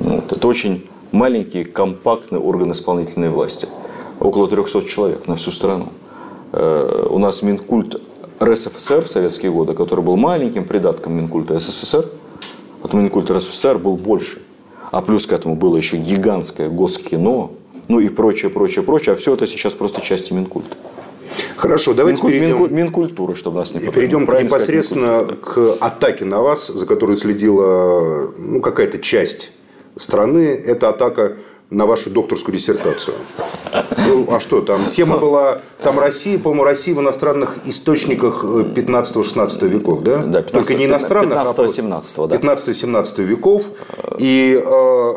Вот. 0.00 0.32
Это 0.32 0.46
очень 0.46 0.86
маленький, 1.12 1.64
компактный 1.64 2.38
орган 2.38 2.72
исполнительной 2.72 3.30
власти. 3.30 3.68
Около 4.24 4.48
300 4.48 4.82
человек 4.84 5.28
на 5.28 5.36
всю 5.36 5.50
страну. 5.50 5.88
Э, 6.52 7.06
у 7.10 7.18
нас 7.18 7.42
Минкульт 7.42 8.00
РСФСР 8.42 9.04
в 9.04 9.08
советские 9.08 9.52
годы, 9.52 9.74
который 9.74 10.02
был 10.02 10.16
маленьким 10.16 10.64
придатком 10.64 11.12
Минкульта 11.12 11.58
СССР, 11.58 12.06
вот 12.82 12.94
Минкульт 12.94 13.30
РСФСР 13.30 13.78
был 13.78 13.96
больше. 13.96 14.40
А 14.90 15.02
плюс 15.02 15.26
к 15.26 15.32
этому 15.32 15.56
было 15.56 15.76
еще 15.76 15.98
гигантское 15.98 16.70
госкино, 16.70 17.50
ну 17.88 18.00
и 18.00 18.08
прочее, 18.08 18.50
прочее, 18.50 18.82
прочее. 18.82 19.12
А 19.12 19.16
все 19.16 19.34
это 19.34 19.46
сейчас 19.46 19.74
просто 19.74 20.00
части 20.00 20.32
Минкульта. 20.32 20.74
Хорошо, 21.56 21.92
давайте 21.92 22.16
Минкуль, 22.16 22.30
перейдем... 22.32 22.48
Минкуль, 22.48 22.70
Минкультуры, 22.70 23.34
чтобы 23.34 23.58
нас 23.58 23.74
не 23.74 23.80
И 23.80 23.90
перейдем 23.90 24.22
непосредственно 24.22 25.36
к 25.36 25.76
атаке 25.80 26.24
на 26.24 26.40
вас, 26.40 26.68
за 26.68 26.86
которой 26.86 27.16
следила 27.16 28.32
ну, 28.38 28.62
какая-то 28.62 28.98
часть 29.00 29.52
страны. 29.96 30.62
Это 30.64 30.88
атака 30.88 31.36
на 31.70 31.86
вашу 31.86 32.10
докторскую 32.10 32.54
диссертацию. 32.54 33.16
Ну, 34.06 34.26
а 34.30 34.40
что 34.40 34.60
там? 34.60 34.90
Тема 34.90 35.18
была, 35.18 35.60
там 35.82 35.98
Россия, 35.98 36.38
по-моему, 36.38 36.64
Россия 36.64 36.94
в 36.94 37.00
иностранных 37.00 37.58
источниках 37.66 38.44
15-16 38.44 39.68
веков, 39.68 40.02
да? 40.02 40.18
Да, 40.18 40.42
15, 40.42 40.52
Только 40.52 40.74
не 40.74 40.84
иностранных, 40.86 41.38
15-17, 41.38 42.24
а 42.24 42.26
да. 42.28 42.36
15-17 42.36 43.22
веков. 43.22 43.64
И 44.18 44.62
э, 44.64 45.12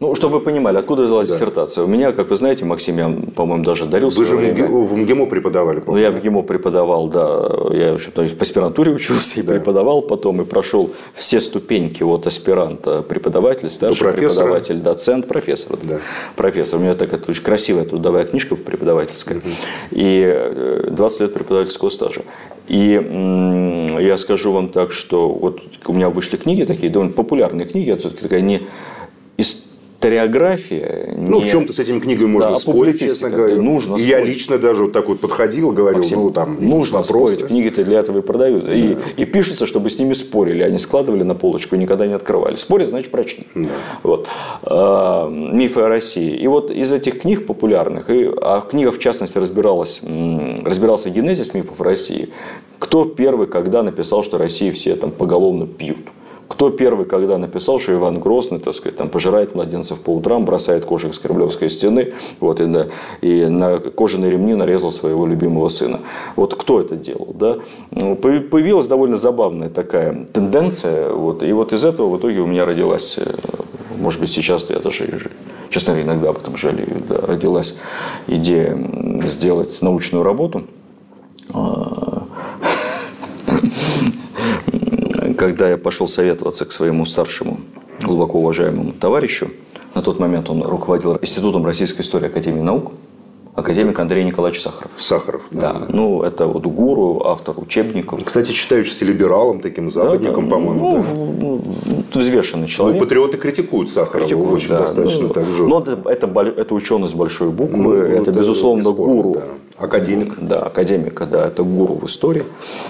ну, 0.00 0.14
чтобы 0.14 0.38
вы 0.38 0.40
понимали, 0.40 0.78
откуда 0.78 1.02
взялась 1.02 1.28
да. 1.28 1.34
диссертация. 1.34 1.84
У 1.84 1.86
меня, 1.86 2.12
как 2.12 2.30
вы 2.30 2.36
знаете, 2.36 2.64
Максим, 2.64 2.96
я, 2.96 3.14
по-моему, 3.36 3.64
даже 3.64 3.84
дарил 3.84 4.08
Вы 4.08 4.24
же 4.24 4.34
время. 4.34 4.66
в 4.66 4.96
МГИМО 4.96 5.26
преподавали, 5.26 5.82
Ну, 5.86 5.98
я 5.98 6.10
в 6.10 6.16
МГИМО 6.16 6.42
преподавал, 6.42 7.08
да. 7.08 7.50
Я 7.70 7.92
в, 7.92 7.94
общем-то, 7.96 8.26
в 8.26 8.40
аспирантуре 8.40 8.92
учился 8.92 9.40
и 9.40 9.42
да. 9.42 9.52
преподавал 9.52 10.00
потом, 10.00 10.40
и 10.40 10.46
прошел 10.46 10.90
все 11.12 11.42
ступеньки 11.42 12.02
от 12.02 12.26
аспиранта 12.26 13.02
преподаватель, 13.02 13.68
старший 13.68 14.10
преподаватель, 14.12 14.78
доцент, 14.78 15.28
профессор. 15.28 15.76
Да. 15.82 15.98
Профессор. 16.34 16.78
У 16.78 16.82
меня 16.82 16.94
так 16.94 17.12
это 17.12 17.30
очень 17.30 17.42
красивая 17.42 17.84
трудовая 17.84 18.24
книжка 18.24 18.56
преподавательская. 18.56 19.36
Угу. 19.36 19.48
И 19.90 20.86
20 20.92 21.20
э, 21.20 21.24
лет 21.24 21.34
преподавательского 21.34 21.90
стажа. 21.90 22.22
И 22.68 23.96
я 24.00 24.16
скажу 24.16 24.52
вам 24.52 24.70
так, 24.70 24.92
что 24.92 25.28
вот 25.28 25.60
у 25.84 25.92
меня 25.92 26.08
вышли 26.08 26.36
книги 26.36 26.64
такие, 26.64 26.90
довольно 26.90 27.12
популярные 27.12 27.66
книги, 27.66 27.90
это 27.90 28.00
все-таки 28.00 28.22
такая 28.22 28.40
не 28.40 28.62
историография. 30.00 31.14
Ну, 31.14 31.40
не... 31.40 31.42
в 31.42 31.50
чем-то 31.50 31.72
с 31.74 31.78
этими 31.78 32.00
книгами 32.00 32.26
можно 32.26 32.52
да, 32.52 32.56
спорить, 32.56 33.00
честно 33.00 33.28
говоря. 33.28 33.56
Нужно 33.56 33.96
и 33.96 34.02
я 34.02 34.24
лично 34.24 34.56
даже 34.56 34.84
вот 34.84 34.92
так 34.92 35.08
вот 35.08 35.20
подходил, 35.20 35.72
говорил, 35.72 35.98
Максим, 35.98 36.20
ну, 36.20 36.30
там, 36.30 36.56
нужно 36.58 36.98
вопросы. 36.98 37.34
спорить. 37.34 37.48
Книги-то 37.48 37.84
для 37.84 37.98
этого 37.98 38.18
и 38.18 38.22
продают. 38.22 38.64
Да. 38.64 38.74
И, 38.74 38.96
и 39.18 39.24
пишется, 39.26 39.66
чтобы 39.66 39.90
с 39.90 39.98
ними 39.98 40.14
спорили. 40.14 40.62
Они 40.62 40.78
складывали 40.78 41.22
на 41.22 41.34
полочку 41.34 41.76
и 41.76 41.78
никогда 41.78 42.06
не 42.06 42.14
открывали. 42.14 42.56
Спорить, 42.56 42.88
значит, 42.88 43.10
прочли. 43.10 43.46
Да. 43.54 43.68
Вот. 44.02 44.28
А, 44.62 45.28
мифы 45.28 45.80
о 45.80 45.88
России. 45.88 46.34
И 46.34 46.46
вот 46.46 46.70
из 46.70 46.90
этих 46.92 47.20
книг 47.20 47.46
популярных, 47.46 48.08
и, 48.08 48.30
а 48.40 48.62
книга, 48.62 48.92
в 48.92 48.98
частности, 48.98 49.36
разбиралась, 49.36 50.00
разбирался 50.64 51.10
генезис 51.10 51.52
мифов 51.52 51.80
России. 51.80 52.30
Кто 52.78 53.04
первый, 53.04 53.46
когда 53.46 53.82
написал, 53.82 54.22
что 54.22 54.38
России 54.38 54.70
все 54.70 54.96
там 54.96 55.10
поголовно 55.10 55.66
пьют? 55.66 56.08
Кто 56.50 56.70
первый, 56.70 57.06
когда 57.06 57.38
написал, 57.38 57.78
что 57.78 57.92
Иван 57.92 58.18
Грозный, 58.18 58.58
так 58.58 58.74
сказать, 58.74 58.96
там, 58.96 59.08
пожирает 59.08 59.54
младенцев 59.54 60.00
по 60.00 60.10
утрам, 60.10 60.44
бросает 60.44 60.84
кошек 60.84 61.14
с 61.14 61.18
Кремлевской 61.20 61.70
стены, 61.70 62.12
вот, 62.40 62.60
и, 62.60 62.66
на, 62.66 62.88
и 63.20 63.44
на 63.44 63.78
кожаные 63.78 64.32
ремни 64.32 64.54
нарезал 64.54 64.90
своего 64.90 65.28
любимого 65.28 65.68
сына. 65.68 66.00
Вот 66.34 66.56
кто 66.56 66.80
это 66.80 66.96
делал, 66.96 67.28
да? 67.38 67.58
Ну, 67.92 68.16
появилась 68.16 68.88
довольно 68.88 69.16
забавная 69.16 69.68
такая 69.68 70.26
тенденция, 70.32 71.12
вот, 71.12 71.44
и 71.44 71.52
вот 71.52 71.72
из 71.72 71.84
этого 71.84 72.16
в 72.16 72.18
итоге 72.18 72.40
у 72.40 72.46
меня 72.46 72.64
родилась, 72.64 73.16
э, 73.16 73.32
может 73.96 74.18
быть, 74.18 74.30
сейчас 74.30 74.68
я 74.70 74.80
даже 74.80 75.30
честно 75.68 75.92
говоря, 75.92 76.08
иногда 76.08 76.30
об 76.30 76.38
этом 76.38 76.56
жалею, 76.56 77.00
да, 77.08 77.18
родилась 77.18 77.76
идея 78.26 78.76
сделать 79.24 79.80
научную 79.82 80.24
работу 80.24 80.64
а, 81.54 82.26
когда 85.40 85.70
я 85.70 85.78
пошел 85.78 86.06
советоваться 86.06 86.66
к 86.66 86.70
своему 86.70 87.06
старшему, 87.06 87.60
глубоко 88.02 88.38
уважаемому 88.40 88.92
товарищу, 88.92 89.50
на 89.94 90.02
тот 90.02 90.20
момент 90.20 90.50
он 90.50 90.62
руководил 90.62 91.16
Институтом 91.16 91.64
российской 91.64 92.02
истории 92.02 92.26
Академии 92.26 92.60
наук, 92.60 92.92
Академик 93.54 93.98
Андрей 93.98 94.24
Николаевич 94.24 94.60
Сахаров. 94.60 94.90
Сахаров, 94.96 95.42
да. 95.50 95.72
да. 95.72 95.86
Ну, 95.88 96.22
это 96.22 96.46
вот 96.46 96.66
гуру, 96.66 97.22
автор 97.24 97.58
учебников. 97.58 98.22
Кстати, 98.22 98.50
считающийся 98.50 99.06
либералом, 99.06 99.60
таким 99.60 99.88
западником, 99.88 100.44
да, 100.44 100.50
да. 100.50 100.56
по-моему. 100.56 100.96
Ну, 100.98 101.58
да. 101.58 101.84
ну, 101.86 102.20
взвешенный 102.20 102.68
человек. 102.68 103.00
Ну, 103.00 103.06
патриоты 103.06 103.38
критикуют 103.38 103.88
Сахарова 103.88 104.28
критикуют, 104.28 104.52
очень 104.52 104.68
да. 104.68 104.80
достаточно 104.80 105.28
ну, 105.28 105.28
так 105.30 105.46
жестко. 105.46 105.64
Но 105.64 105.80
это, 105.80 106.26
это, 106.26 106.40
это 106.60 106.74
ученый 106.74 107.08
с 107.08 107.14
большой 107.14 107.48
буквы, 107.48 107.78
ну, 107.78 107.92
это, 107.94 108.22
это, 108.22 108.32
безусловно, 108.32 108.80
бесспорно, 108.80 109.14
гуру. 109.14 109.34
Да. 109.34 109.84
Академик. 109.84 110.34
Да, 110.38 110.60
академика, 110.60 111.24
да, 111.24 111.46
это 111.46 111.62
гуру 111.62 111.94
в 111.94 112.04
истории, 112.04 112.44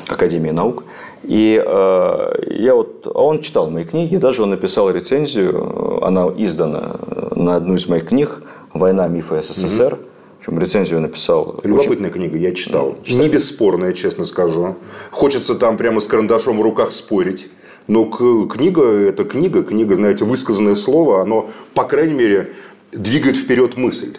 Академии 0.09 0.51
наук. 0.51 0.83
И 1.23 1.63
э, 1.65 2.33
я 2.47 2.75
вот, 2.75 3.07
а 3.07 3.23
он 3.23 3.41
читал 3.41 3.71
мои 3.71 3.85
книги, 3.85 4.17
даже 4.17 4.43
он 4.43 4.51
написал 4.51 4.91
рецензию, 4.91 6.03
она 6.05 6.33
издана 6.37 6.97
на 7.35 7.57
одну 7.57 7.75
из 7.75 7.87
моих 7.89 8.09
книг 8.09 8.43
«Война, 8.73 9.07
мифы 9.09 9.43
СССР». 9.43 9.95
Угу. 9.95 10.03
Причем 10.41 10.59
рецензию 10.59 11.01
написал. 11.01 11.61
Любопытная 11.63 12.11
очень... 12.11 12.21
книга, 12.21 12.39
я 12.39 12.55
читал. 12.55 12.97
Читали? 13.03 13.25
Не 13.25 13.29
бесспорная, 13.29 13.93
честно 13.93 14.25
скажу. 14.25 14.77
Хочется 15.11 15.55
там 15.55 15.77
прямо 15.77 16.01
с 16.01 16.07
карандашом 16.07 16.59
в 16.59 16.63
руках 16.63 16.93
спорить. 16.93 17.51
Но 17.87 18.07
книга– 18.07 18.83
это 19.09 19.25
книга, 19.25 19.63
книга, 19.63 19.97
знаете, 19.97 20.25
высказанное 20.25 20.77
слово, 20.77 21.23
оно, 21.23 21.51
по 21.75 21.85
крайней 21.85 22.15
мере, 22.15 22.53
двигает 22.93 23.37
вперед 23.37 23.77
мысль. 23.77 24.17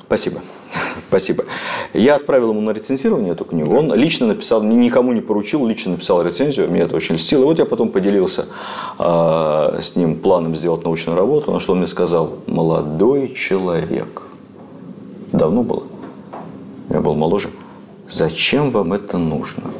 Спасибо. 0.00 0.40
Спасибо. 1.08 1.44
Я 1.92 2.16
отправил 2.16 2.50
ему 2.50 2.60
на 2.60 2.70
рецензирование 2.70 3.32
эту 3.32 3.44
книгу. 3.44 3.74
Он 3.74 3.92
лично 3.94 4.26
написал, 4.26 4.62
никому 4.62 5.12
не 5.12 5.20
поручил, 5.20 5.66
лично 5.66 5.92
написал 5.92 6.22
рецензию. 6.22 6.70
Мне 6.70 6.82
это 6.82 6.96
очень 6.96 7.16
льстило. 7.16 7.42
И 7.42 7.44
вот 7.44 7.58
я 7.58 7.66
потом 7.66 7.90
поделился 7.90 8.46
э, 8.98 9.78
с 9.82 9.96
ним 9.96 10.16
планом 10.16 10.54
сделать 10.54 10.84
научную 10.84 11.18
работу. 11.18 11.50
На 11.50 11.60
что 11.60 11.72
он 11.72 11.78
мне 11.78 11.88
сказал, 11.88 12.34
молодой 12.46 13.34
человек. 13.34 14.22
Давно 15.32 15.62
было. 15.62 15.82
Я 16.88 17.00
был 17.00 17.14
моложе. 17.14 17.50
Зачем 18.08 18.70
вам 18.70 18.92
это 18.92 19.18
нужно? 19.18 19.70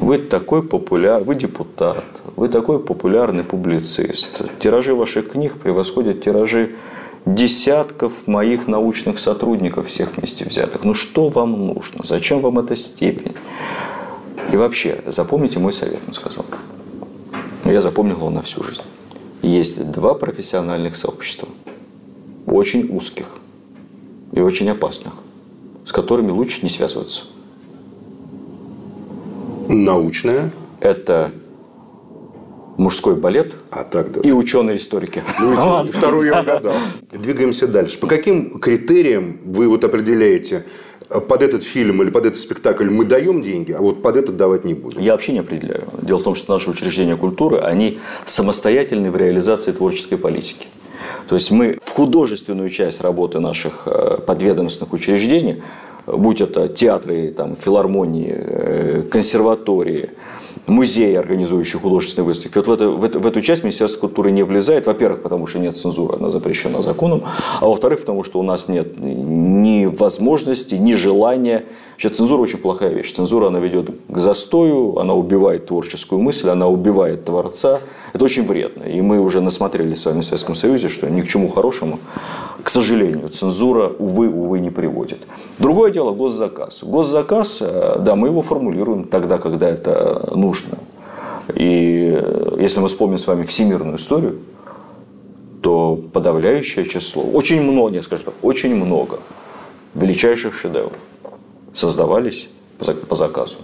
Вы 0.00 0.18
такой 0.18 0.62
популяр, 0.62 1.24
вы 1.24 1.34
депутат, 1.34 2.04
вы 2.36 2.48
такой 2.48 2.78
популярный 2.78 3.44
публицист. 3.44 4.42
Тиражи 4.58 4.94
ваших 4.94 5.28
книг 5.28 5.58
превосходят 5.58 6.22
тиражи 6.22 6.70
десятков 7.26 8.26
моих 8.26 8.66
научных 8.66 9.18
сотрудников 9.18 9.88
всех 9.88 10.16
вместе 10.16 10.44
взятых. 10.44 10.84
Ну 10.84 10.94
что 10.94 11.28
вам 11.28 11.66
нужно? 11.66 12.04
Зачем 12.04 12.40
вам 12.40 12.58
эта 12.58 12.76
степень? 12.76 13.34
И 14.52 14.56
вообще, 14.56 15.00
запомните 15.06 15.58
мой 15.58 15.72
совет, 15.72 16.00
он 16.06 16.14
сказал. 16.14 16.44
Я 17.64 17.80
запомнил 17.82 18.16
его 18.16 18.30
на 18.30 18.42
всю 18.42 18.62
жизнь. 18.62 18.82
Есть 19.42 19.90
два 19.90 20.14
профессиональных 20.14 20.96
сообщества, 20.96 21.48
очень 22.46 22.94
узких 22.94 23.36
и 24.32 24.40
очень 24.40 24.68
опасных, 24.68 25.14
с 25.86 25.92
которыми 25.92 26.30
лучше 26.30 26.60
не 26.62 26.68
связываться. 26.68 27.22
Научное? 29.68 30.52
Это 30.80 31.30
мужской 32.76 33.14
балет 33.14 33.56
а, 33.70 33.84
так, 33.84 34.12
да. 34.12 34.20
и 34.20 34.32
ученые-историки. 34.32 35.22
Ну, 35.40 35.54
а, 35.56 35.84
вторую 35.84 36.26
я 36.26 36.40
угадал. 36.40 36.74
Двигаемся 37.12 37.66
дальше. 37.66 37.98
По 37.98 38.06
каким 38.06 38.58
критериям 38.58 39.38
вы 39.44 39.68
вот 39.68 39.84
определяете, 39.84 40.64
под 41.28 41.42
этот 41.42 41.64
фильм 41.64 42.02
или 42.02 42.10
под 42.10 42.26
этот 42.26 42.38
спектакль 42.38 42.88
мы 42.88 43.04
даем 43.04 43.42
деньги, 43.42 43.72
а 43.72 43.80
вот 43.80 44.00
под 44.00 44.16
этот 44.16 44.36
давать 44.36 44.64
не 44.64 44.74
будем? 44.74 45.00
Я 45.00 45.12
вообще 45.12 45.32
не 45.32 45.40
определяю. 45.40 45.88
Дело 46.02 46.18
в 46.18 46.22
том, 46.22 46.34
что 46.36 46.52
наши 46.52 46.70
учреждения 46.70 47.16
культуры, 47.16 47.58
они 47.58 47.98
самостоятельны 48.26 49.10
в 49.10 49.16
реализации 49.16 49.72
творческой 49.72 50.18
политики. 50.18 50.68
То 51.28 51.34
есть 51.34 51.50
мы 51.50 51.78
в 51.82 51.90
художественную 51.90 52.68
часть 52.70 53.00
работы 53.00 53.40
наших 53.40 53.82
э, 53.86 54.18
подведомственных 54.24 54.92
учреждений, 54.92 55.62
будь 56.06 56.40
это 56.40 56.68
театры, 56.68 57.32
там, 57.32 57.56
филармонии, 57.56 58.32
э, 58.32 59.02
консерватории, 59.10 60.10
музеи, 60.66 61.14
организующие 61.14 61.80
художественные 61.80 62.26
выставки. 62.26 62.58
Вот 62.58 62.68
в 62.68 62.72
эту, 62.72 62.96
в, 62.96 63.04
эту, 63.04 63.20
в 63.20 63.26
эту 63.26 63.40
часть 63.40 63.64
Министерство 63.64 64.00
культуры 64.00 64.30
не 64.30 64.42
влезает. 64.42 64.86
Во-первых, 64.86 65.22
потому 65.22 65.46
что 65.46 65.58
нет 65.58 65.76
цензуры, 65.76 66.16
она 66.16 66.30
запрещена 66.30 66.82
законом. 66.82 67.22
А 67.60 67.66
во-вторых, 67.66 68.00
потому 68.00 68.22
что 68.24 68.38
у 68.38 68.42
нас 68.42 68.68
нет 68.68 68.98
ни 68.98 69.86
возможности, 69.86 70.74
ни 70.74 70.94
желания. 70.94 71.64
Вообще 71.92 72.08
цензура 72.08 72.40
очень 72.42 72.58
плохая 72.58 72.92
вещь. 72.92 73.12
Цензура, 73.12 73.48
она 73.48 73.60
ведет 73.60 73.90
к 74.08 74.18
застою, 74.18 74.98
она 74.98 75.14
убивает 75.14 75.66
творческую 75.66 76.20
мысль, 76.20 76.48
она 76.48 76.68
убивает 76.68 77.24
творца. 77.24 77.80
Это 78.12 78.24
очень 78.24 78.46
вредно. 78.46 78.84
И 78.84 79.00
мы 79.00 79.20
уже 79.20 79.40
насмотрелись 79.40 80.00
с 80.00 80.06
вами 80.06 80.20
в 80.20 80.24
Советском 80.24 80.54
Союзе, 80.54 80.88
что 80.88 81.08
ни 81.10 81.20
к 81.20 81.28
чему 81.28 81.48
хорошему, 81.48 81.98
к 82.62 82.68
сожалению, 82.68 83.28
цензура, 83.28 83.92
увы, 83.98 84.28
увы, 84.28 84.60
не 84.60 84.70
приводит. 84.70 85.18
Другое 85.58 85.90
дело– 85.90 86.10
госзаказ. 86.12 86.82
Госзаказ, 86.82 87.58
э, 87.60 87.96
да, 88.00 88.16
мы 88.16 88.28
его 88.28 88.42
формулируем 88.42 89.04
тогда, 89.04 89.38
когда 89.38 89.68
это 89.68 90.30
нужно. 90.34 90.59
И 91.54 92.10
э, 92.12 92.56
если 92.60 92.80
мы 92.80 92.88
вспомним 92.88 93.18
с 93.18 93.26
вами 93.26 93.42
всемирную 93.42 93.96
историю, 93.96 94.38
то 95.62 95.96
подавляющее 96.12 96.84
число, 96.84 97.22
очень 97.22 97.60
много, 97.60 97.96
я 97.96 98.02
скажу 98.02 98.24
так, 98.24 98.34
очень 98.42 98.74
много 98.74 99.18
величайших 99.94 100.54
шедевров 100.54 100.92
создавались 101.74 102.48
по 103.08 103.14
заказу 103.14 103.58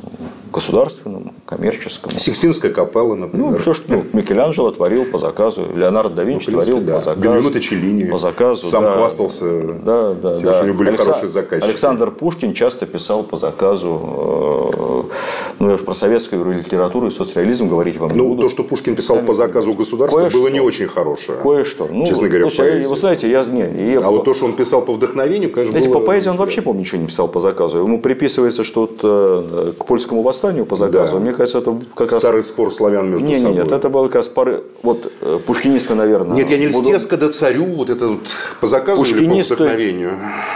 государственному, 0.52 1.34
коммерческому. 1.44 2.18
Сикстинская 2.18 2.70
капелла, 2.70 3.14
например. 3.14 3.52
Ну, 3.52 3.58
все, 3.58 3.74
что 3.74 3.92
ну, 3.92 4.04
Микеланджело 4.12 4.70
творил 4.70 5.04
по 5.04 5.18
заказу, 5.18 5.66
Леонардо 5.74 6.16
да 6.16 6.24
Винчи 6.24 6.50
ну, 6.50 6.58
принципе, 6.58 6.72
творил 6.72 6.86
да. 6.86 6.94
по 6.94 7.00
заказу. 7.00 7.20
Бенвенуто 7.20 7.60
Челлини. 7.60 8.04
По 8.04 8.18
заказу, 8.18 8.66
Сам 8.66 8.84
да. 8.84 8.94
хвастался 8.94 9.44
да, 9.44 10.14
да, 10.14 10.38
тем, 10.38 10.46
да. 10.46 10.54
что 10.54 10.62
у 10.62 10.66
него 10.66 10.78
были 10.78 10.88
Алекса... 10.88 11.04
хорошие 11.04 11.28
заказчики. 11.28 11.68
Александр 11.68 12.10
Пушкин 12.10 12.54
часто 12.54 12.86
писал 12.86 13.22
по 13.22 13.36
заказу. 13.36 14.00
Э, 14.02 15.02
ну, 15.58 15.68
я 15.68 15.74
уж 15.74 15.84
про 15.84 15.94
советскую 15.94 16.58
литературу 16.58 17.08
и 17.08 17.10
соцреализм 17.10 17.68
говорить 17.68 17.98
вам 17.98 18.10
ну, 18.14 18.22
не 18.22 18.28
буду. 18.30 18.42
то, 18.42 18.50
что 18.50 18.64
Пушкин 18.64 18.96
писал 18.96 19.16
Сами... 19.16 19.26
по 19.26 19.34
заказу 19.34 19.74
государства, 19.74 20.20
Кое-что. 20.20 20.38
было 20.38 20.48
не 20.48 20.60
очень 20.60 20.86
хорошее. 20.86 21.38
Кое-что. 21.38 21.88
Ну, 21.90 22.06
честно 22.06 22.28
говоря, 22.28 22.48
слушайте, 22.48 22.88
Вы 22.88 22.96
знаете, 22.96 23.30
я... 23.30 23.44
Не, 23.44 23.92
я... 23.92 23.98
А 24.00 24.10
вот 24.10 24.24
то, 24.24 24.34
что 24.34 24.46
он 24.46 24.54
писал 24.54 24.82
по 24.82 24.92
вдохновению, 24.92 25.50
конечно, 25.50 25.72
Знаете, 25.72 25.88
было... 25.88 26.00
по 26.00 26.06
поэзии 26.06 26.28
он 26.28 26.36
вообще, 26.36 26.62
по 26.62 26.72
ничего 26.72 27.00
не 27.00 27.06
писал 27.06 27.28
по 27.28 27.40
заказу. 27.40 27.78
Ему 27.78 28.00
приписывается, 28.00 28.64
что 28.64 28.82
вот, 28.82 29.00
э, 29.02 29.72
к 29.78 29.84
польскому 29.84 30.22
восстанию 30.22 30.35
по 30.64 30.76
заказу. 30.76 31.16
Да. 31.16 31.20
Мне 31.20 31.32
кажется, 31.32 31.58
это 31.58 31.78
как 31.94 32.10
Старый 32.10 32.40
раз... 32.40 32.48
спор 32.48 32.72
славян 32.72 33.10
между 33.10 33.26
нет, 33.26 33.38
собой. 33.40 33.54
Нет, 33.54 33.64
нет, 33.64 33.72
это 33.72 33.88
был 33.88 34.04
как 34.06 34.16
раз 34.16 34.28
пары... 34.28 34.64
Вот 34.82 35.12
э, 35.20 35.38
пушкинисты, 35.44 35.94
наверное... 35.94 36.36
Нет, 36.36 36.50
я 36.50 36.58
не 36.58 36.66
льстец, 36.66 37.02
буду... 37.02 37.08
когда 37.08 37.28
царю 37.30 37.66
вот 37.74 37.90
это 37.90 38.08
вот 38.08 38.20
по 38.60 38.66
заказу 38.66 38.98
пушкинисты... 38.98 39.54
или 39.54 39.58
по 39.58 39.64
вдохновению. 39.64 40.10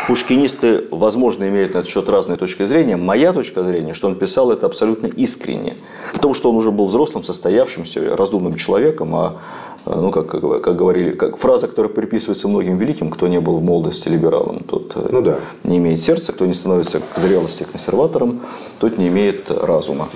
Пушкинисты, 0.07 0.85
возможно, 0.91 1.49
имеют 1.49 1.75
на 1.75 1.79
этот 1.79 1.91
счет 1.91 2.09
разные 2.09 2.37
точки 2.37 2.67
зрения. 2.67 2.97
Моя 2.97 3.33
точка 3.33 3.65
зрения, 3.65 3.95
что 3.95 4.09
он 4.09 4.15
писал 4.15 4.51
это 4.53 4.67
абсолютно 4.67 5.07
искренне. 5.07 5.77
Потому 6.13 6.35
что 6.35 6.51
он 6.51 6.57
уже 6.57 6.71
был 6.71 6.87
взрослым, 6.87 7.23
состоявшимся, 7.23 8.17
разумным 8.17 8.55
человеком, 8.55 9.15
а 9.15 9.41
ну, 9.87 10.11
как, 10.11 10.29
как, 10.29 10.63
как 10.63 10.77
говорили, 10.77 11.13
как 11.13 11.39
фраза, 11.39 11.69
которая 11.69 11.93
приписывается 11.93 12.49
многим 12.49 12.77
великим, 12.77 13.11
кто 13.11 13.29
не 13.29 13.41
был 13.41 13.59
в 13.59 13.63
молодости 13.63 14.09
либералом, 14.09 14.61
тот 14.61 14.93
э, 14.95 15.09
ну, 15.11 15.23
да. 15.23 15.39
не 15.65 15.79
имеет 15.79 16.01
сердца, 16.01 16.33
кто 16.33 16.47
не 16.47 16.55
становится 16.55 17.01
к 17.01 17.17
зрелости 17.17 17.65
консерватором, 17.71 18.41
тот 18.79 18.99
не 18.99 19.09
имеет 19.09 19.51
разума. 19.51 20.09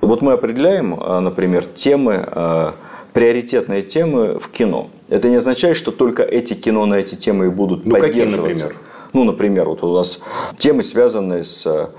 Вот 0.00 0.22
мы 0.22 0.32
определяем, 0.32 0.96
а, 1.00 1.20
например, 1.20 1.64
темы, 1.64 2.24
а, 2.26 2.74
приоритетные 3.12 3.82
темы 3.82 4.38
в 4.38 4.50
кино. 4.50 4.88
Это 5.08 5.28
не 5.28 5.36
означает, 5.36 5.76
что 5.76 5.90
только 5.90 6.22
эти 6.22 6.54
кино 6.54 6.86
на 6.86 6.94
эти 6.94 7.14
темы 7.14 7.46
и 7.46 7.48
будут 7.48 7.86
ну, 7.86 7.92
поддерживаться. 7.92 8.36
Какие, 8.36 8.62
например? 8.62 8.76
Ну, 9.12 9.24
например, 9.24 9.68
вот 9.68 9.82
у 9.82 9.94
нас 9.94 10.20
темы, 10.58 10.82
связанные 10.82 11.44
с 11.44 11.66
а, 11.66 11.90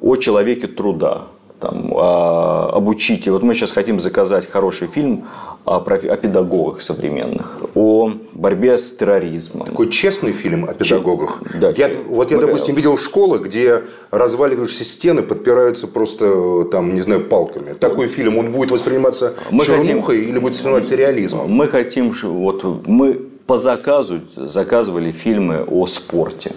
о 0.00 0.16
человеке 0.16 0.66
труда, 0.66 1.28
там, 1.64 1.92
о, 1.94 2.70
об 2.74 2.88
учителе. 2.88 3.32
Вот 3.32 3.42
мы 3.42 3.54
сейчас 3.54 3.70
хотим 3.70 3.98
заказать 3.98 4.50
хороший 4.50 4.86
фильм 4.86 5.24
о, 5.64 5.76
о 5.76 6.16
педагогах 6.16 6.82
современных, 6.82 7.62
о 7.74 8.12
борьбе 8.32 8.76
с 8.76 8.92
терроризмом. 8.92 9.66
Такой 9.66 9.88
честный 9.88 10.32
фильм 10.32 10.66
о 10.68 10.74
педагогах. 10.74 11.40
Ч... 11.52 11.58
Да, 11.58 11.72
я, 11.76 11.90
вот 12.08 12.30
я, 12.30 12.38
допустим, 12.38 12.74
видел 12.74 12.98
школы, 12.98 13.38
где 13.38 13.82
разваливающиеся 14.10 14.84
стены 14.84 15.22
подпираются 15.22 15.86
просто, 15.86 16.64
там, 16.64 16.92
не 16.92 17.00
знаю, 17.00 17.24
палками. 17.24 17.72
Такой 17.72 18.08
фильм, 18.08 18.36
он 18.36 18.52
будет 18.52 18.70
восприниматься 18.70 19.32
мы 19.50 19.64
чернухой 19.64 20.16
хотим... 20.16 20.30
или 20.30 20.38
будет 20.38 20.52
восприниматься 20.52 20.96
реализмом? 20.96 21.50
Мы 21.50 21.66
хотим, 21.68 22.12
вот 22.12 22.86
мы 22.86 23.14
по 23.46 23.56
заказу 23.56 24.20
заказывали 24.36 25.10
фильмы 25.12 25.64
о 25.66 25.86
спорте. 25.86 26.52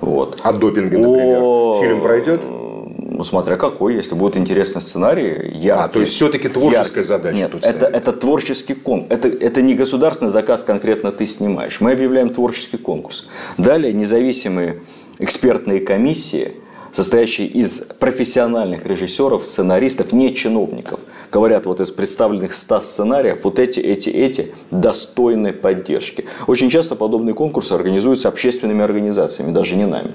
Вот. 0.00 0.38
О 0.42 0.52
допинге, 0.52 0.96
например. 0.96 1.38
О... 1.42 1.80
Фильм 1.82 2.00
пройдет? 2.00 2.40
Ну, 3.20 3.24
смотря 3.24 3.56
какой, 3.56 3.96
если 3.96 4.14
будет 4.14 4.38
интересный 4.38 4.80
сценарий, 4.80 5.52
я. 5.54 5.84
А, 5.84 5.88
то 5.88 6.00
есть 6.00 6.14
все-таки 6.14 6.48
творческая 6.48 7.00
яркий. 7.00 7.02
задача 7.02 7.36
Нет, 7.36 7.50
тут 7.52 7.66
это, 7.66 7.84
это 7.84 8.12
творческий 8.12 8.72
конкурс. 8.72 9.12
Это, 9.12 9.28
это 9.28 9.60
не 9.60 9.74
государственный 9.74 10.30
заказ, 10.30 10.64
конкретно 10.64 11.12
ты 11.12 11.26
снимаешь. 11.26 11.82
Мы 11.82 11.92
объявляем 11.92 12.30
творческий 12.30 12.78
конкурс. 12.78 13.28
Далее 13.58 13.92
независимые 13.92 14.80
экспертные 15.18 15.80
комиссии 15.80 16.54
состоящий 16.92 17.44
из 17.44 17.80
профессиональных 17.98 18.86
режиссеров, 18.86 19.44
сценаристов, 19.44 20.12
не 20.12 20.34
чиновников. 20.34 21.00
Говорят, 21.30 21.66
вот 21.66 21.78
из 21.80 21.90
представленных 21.90 22.54
100 22.54 22.80
сценариев, 22.80 23.44
вот 23.44 23.58
эти, 23.58 23.80
эти, 23.80 24.08
эти 24.08 24.54
достойны 24.70 25.52
поддержки. 25.52 26.24
Очень 26.46 26.70
часто 26.70 26.96
подобные 26.96 27.34
конкурсы 27.34 27.74
организуются 27.74 28.28
общественными 28.28 28.82
организациями, 28.82 29.52
даже 29.52 29.76
не 29.76 29.84
нами. 29.84 30.14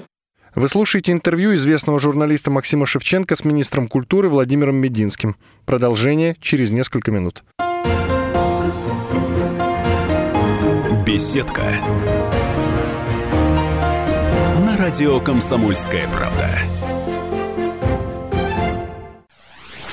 Вы 0.56 0.68
слушаете 0.68 1.12
интервью 1.12 1.54
известного 1.54 2.00
журналиста 2.00 2.50
Максима 2.50 2.86
Шевченко 2.86 3.36
с 3.36 3.44
министром 3.44 3.88
культуры 3.88 4.30
Владимиром 4.30 4.76
Мединским. 4.76 5.36
Продолжение 5.66 6.34
через 6.40 6.70
несколько 6.70 7.10
минут. 7.10 7.44
Беседка. 11.06 11.62
На 14.64 14.78
радио 14.78 15.20
«Комсомольская 15.20 16.08
правда». 16.08 16.48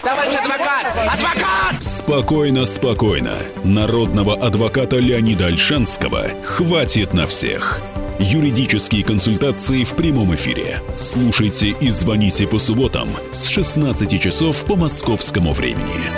Товарищ 0.01 0.33
адвокат! 0.33 0.87
Адвокат! 0.95 1.83
Спокойно, 1.83 2.63
спокойно. 2.63 3.33
Народного 3.65 4.35
адвоката 4.35 4.95
Леонида 4.95 5.47
Альшанского 5.47 6.29
хватит 6.45 7.13
на 7.13 7.27
всех. 7.27 7.81
Юридические 8.25 9.03
консультации 9.03 9.83
в 9.83 9.95
прямом 9.95 10.33
эфире. 10.33 10.79
Слушайте 10.95 11.75
и 11.81 11.89
звоните 11.89 12.47
по 12.47 12.57
субботам 12.57 13.09
с 13.33 13.47
16 13.47 14.21
часов 14.21 14.63
по 14.63 14.77
московскому 14.77 15.51
времени. 15.51 16.09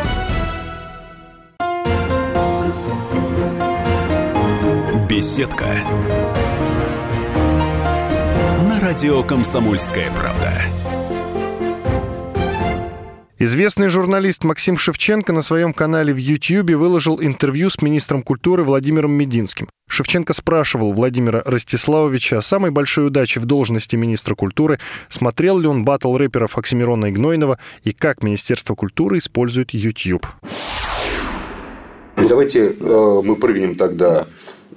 Беседка. 5.10 5.66
На 8.70 8.80
радио 8.80 9.24
«Комсомольская 9.24 10.12
правда». 10.12 10.55
Известный 13.38 13.90
журналист 13.90 14.46
Максим 14.46 14.78
Шевченко 14.78 15.34
на 15.34 15.42
своем 15.42 15.74
канале 15.74 16.14
в 16.14 16.18
YouTube 16.18 16.72
выложил 16.72 17.22
интервью 17.22 17.70
с 17.70 17.82
министром 17.82 18.24
культуры 18.24 18.64
Владимиром 18.64 19.12
Мединским. 19.12 19.68
Шевченко 19.90 20.32
спрашивал 20.32 20.94
Владимира 20.94 21.42
Ростиславовича 21.44 22.38
о 22.38 22.42
самой 22.42 22.72
большой 22.72 23.08
удаче 23.08 23.42
в 23.42 23.46
должности 23.46 23.98
министра 23.98 24.36
культуры, 24.36 24.80
смотрел 25.10 25.60
ли 25.60 25.68
он 25.68 25.84
батл 25.84 26.16
рэперов 26.16 26.58
Оксимирона 26.58 27.08
и 27.08 27.12
Гнойного 27.12 27.60
и 27.84 27.92
как 27.92 28.24
Министерство 28.24 28.74
культуры 28.74 29.18
использует 29.18 29.72
YouTube. 29.72 30.26
Давайте 32.16 32.70
э, 32.70 33.22
мы 33.22 33.36
прыгнем 33.36 33.76
тогда 33.76 34.28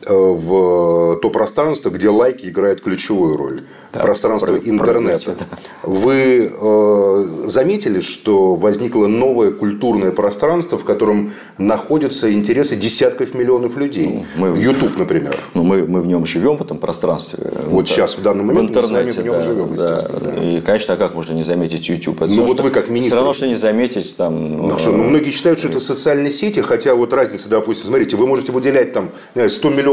в 0.07 1.17
то 1.21 1.31
пространство, 1.31 1.91
где 1.91 2.09
лайки 2.09 2.47
играют 2.47 2.81
ключевую 2.81 3.37
роль. 3.37 3.63
Да, 3.91 4.01
пространство 4.01 4.49
про- 4.49 4.57
интернета. 4.69 5.31
прогрессе, 5.33 5.47
Вы 5.83 6.53
э, 6.53 7.25
заметили, 7.47 8.01
что 8.01 8.55
возникло 8.55 9.07
новое 9.07 9.51
культурное 9.51 10.11
пространство, 10.11 10.77
в 10.77 10.85
котором 10.85 11.33
находятся 11.57 12.31
интересы 12.31 12.77
десятков 12.77 13.33
миллионов 13.33 13.79
людей? 13.79 14.27
Ну, 14.37 14.49
мы- 14.53 14.59
YouTube, 14.59 14.99
например. 14.99 15.39
Ну, 15.55 15.63
мы, 15.63 15.87
мы 15.87 16.03
в 16.03 16.07
нем 16.07 16.27
живем, 16.27 16.59
в 16.59 16.63
этом 16.63 16.77
пространстве. 16.77 17.51
Вот 17.65 17.89
сейчас, 17.89 18.19
в 18.19 18.23
данный 18.23 18.45
момент, 18.45 18.71
в 18.71 18.75
мы 18.77 18.83
с 18.83 18.91
вами 18.91 19.09
интернете, 19.09 19.23
в 19.23 19.25
нем 19.25 19.35
да, 19.35 19.41
живем, 19.41 19.75
да. 19.75 19.83
естественно, 19.95 20.21
да. 20.21 20.45
И, 20.45 20.61
конечно, 20.61 20.93
а 20.95 20.97
как 20.99 21.15
можно 21.15 21.33
не 21.33 21.43
заметить 21.43 21.89
YouTube? 21.89 22.21
Это 22.21 22.31
Ну, 22.33 22.45
вот 22.45 22.57
что- 22.57 22.65
вы 22.65 22.71
как 22.71 22.89
министр- 22.91 23.09
Все 23.09 23.17
равно, 23.17 23.33
что 23.33 23.47
не 23.47 23.57
заметить 23.57 24.15
там... 24.19 24.69
Ну, 24.69 24.79
что, 24.79 24.93
ну, 24.93 25.05
многие 25.05 25.31
считают, 25.31 25.61
что 25.61 25.69
это 25.69 25.81
социальные 25.81 26.31
сети, 26.33 26.61
хотя 26.61 26.95
вот 26.95 27.15
разница, 27.15 27.49
допустим, 27.49 27.87
смотрите, 27.87 28.17
вы 28.19 28.27
можете 28.27 28.53
выделять 28.53 28.93
там 28.93 29.05
не 29.35 29.41
знаю, 29.41 29.49
100 29.51 29.71
миллионов 29.71 29.88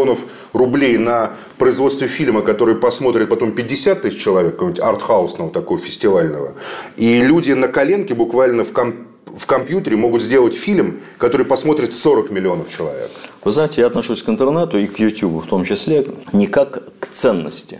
рублей 0.53 0.97
на 0.97 1.31
производство 1.57 2.07
фильма, 2.07 2.41
который 2.41 2.75
посмотрит 2.75 3.29
потом 3.29 3.51
50 3.51 4.01
тысяч 4.01 4.21
человек, 4.21 4.53
какого-нибудь 4.53 4.83
артхаусного 4.83 5.51
такого 5.51 5.79
фестивального, 5.79 6.53
и 6.97 7.21
люди 7.21 7.53
на 7.53 7.67
коленке 7.67 8.13
буквально 8.13 8.63
в, 8.63 8.71
ком- 8.73 9.07
в 9.37 9.45
компьютере 9.45 9.97
могут 9.97 10.21
сделать 10.21 10.55
фильм, 10.55 10.99
который 11.17 11.45
посмотрит 11.45 11.93
40 11.93 12.31
миллионов 12.31 12.69
человек. 12.69 13.11
Вы 13.43 13.51
знаете, 13.51 13.81
я 13.81 13.87
отношусь 13.87 14.23
к 14.23 14.29
интернету 14.29 14.77
и 14.77 14.87
к 14.87 14.99
YouTube 14.99 15.45
в 15.45 15.47
том 15.47 15.65
числе 15.65 16.05
не 16.33 16.47
как 16.47 16.83
к 16.99 17.07
ценности, 17.07 17.79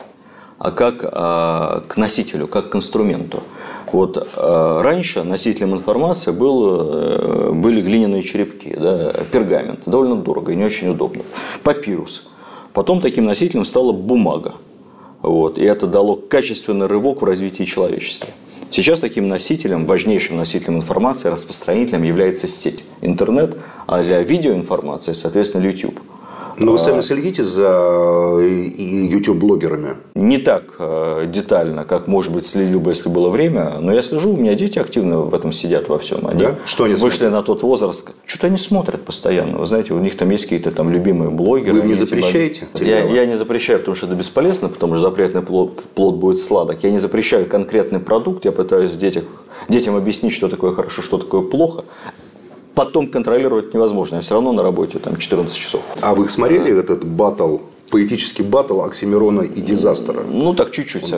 а 0.57 0.71
как 0.71 0.99
а, 1.03 1.83
к 1.87 1.97
носителю, 1.97 2.47
как 2.47 2.69
к 2.69 2.75
инструменту. 2.75 3.43
Вот 3.95 4.27
а, 4.35 4.81
раньше 4.83 5.23
носителем 5.23 5.73
информации 5.73 6.31
был, 6.31 6.81
э, 6.81 7.51
были 7.53 7.81
глиняные 7.81 8.23
черепки, 8.23 8.75
да, 8.77 9.13
пергамент, 9.31 9.83
довольно 9.85 10.17
дорого 10.17 10.51
и 10.51 10.55
не 10.57 10.65
очень 10.65 10.89
удобно, 10.89 11.23
папирус. 11.63 12.27
Потом 12.73 12.99
таким 12.99 13.23
носителем 13.23 13.63
стала 13.63 13.93
бумага. 13.93 14.55
Вот, 15.21 15.57
и 15.57 15.63
это 15.63 15.87
дало 15.87 16.17
качественный 16.17 16.87
рывок 16.87 17.21
в 17.21 17.25
развитии 17.25 17.63
человечества. 17.63 18.27
Сейчас 18.69 18.99
таким 18.99 19.29
носителем, 19.29 19.85
важнейшим 19.85 20.35
носителем 20.35 20.75
информации, 20.75 21.29
распространителем 21.29 22.03
является 22.03 22.49
сеть, 22.49 22.83
интернет, 22.99 23.55
а 23.87 24.01
для 24.01 24.21
видеоинформации, 24.21 25.13
соответственно, 25.13 25.63
YouTube. 25.63 26.01
Но 26.57 26.71
вы 26.71 26.77
сами 26.77 27.01
следите 27.01 27.43
за 27.43 28.37
э, 28.39 28.69
YouTube-блогерами. 28.77 29.97
Не 30.15 30.37
так 30.37 30.75
э, 30.79 31.27
детально, 31.27 31.85
как, 31.85 32.07
может 32.07 32.31
быть, 32.31 32.45
следил 32.45 32.79
бы, 32.79 32.91
если 32.91 33.09
было 33.09 33.29
время, 33.29 33.79
но 33.79 33.93
я 33.93 34.01
слежу, 34.01 34.33
у 34.33 34.37
меня 34.37 34.55
дети 34.55 34.79
активно 34.79 35.19
в 35.19 35.33
этом 35.33 35.51
сидят 35.51 35.89
во 35.89 35.97
всем. 35.97 36.25
Они 36.27 36.39
Да? 36.39 36.55
Что 36.65 36.85
они 36.85 36.93
вышли 36.95 37.17
смотрят? 37.17 37.33
на 37.33 37.41
тот 37.41 37.63
возраст, 37.63 38.11
что-то 38.25 38.47
они 38.47 38.57
смотрят 38.57 39.03
постоянно. 39.03 39.57
Вы 39.57 39.65
знаете, 39.65 39.93
у 39.93 39.99
них 39.99 40.15
там 40.17 40.29
есть 40.29 40.45
какие-то 40.45 40.71
там 40.71 40.89
любимые 40.89 41.29
блогеры. 41.29 41.73
Вы 41.73 41.79
им 41.79 41.87
не 41.87 41.95
запрещаете 41.95 42.67
Я, 42.73 42.79
сериалы? 42.79 43.15
я 43.15 43.25
не 43.25 43.35
запрещаю, 43.35 43.79
потому 43.79 43.95
что 43.95 44.05
это 44.05 44.15
бесполезно, 44.15 44.69
потому 44.69 44.95
что 44.95 45.01
запретный 45.01 45.41
плод, 45.41 45.83
плод 45.95 46.15
будет 46.15 46.39
сладок. 46.39 46.83
Я 46.83 46.91
не 46.91 46.99
запрещаю 46.99 47.45
конкретный 47.45 47.99
продукт, 47.99 48.45
я 48.45 48.51
пытаюсь 48.51 48.93
детях, 48.93 49.25
детям 49.67 49.95
объяснить, 49.95 50.33
что 50.33 50.47
такое 50.47 50.73
хорошо, 50.73 51.01
что 51.01 51.17
такое 51.17 51.41
плохо. 51.41 51.83
Потом 52.75 53.07
контролировать 53.07 53.73
невозможно. 53.73 54.15
Я 54.15 54.21
все 54.21 54.33
равно 54.35 54.51
на 54.51 54.61
работе 54.61 54.99
там 54.99 55.15
14 55.17 55.55
часов. 55.55 55.81
А 56.01 56.13
вы 56.13 56.27
смотрели 56.27 56.77
этот 56.77 57.05
батл, 57.05 57.57
поэтический 57.89 58.43
батл 58.43 58.81
Оксимирона 58.81 59.41
и 59.41 59.61
Дизастера? 59.61 60.23
Ну, 60.29 60.53
так 60.53 60.71
чуть-чуть. 60.71 61.09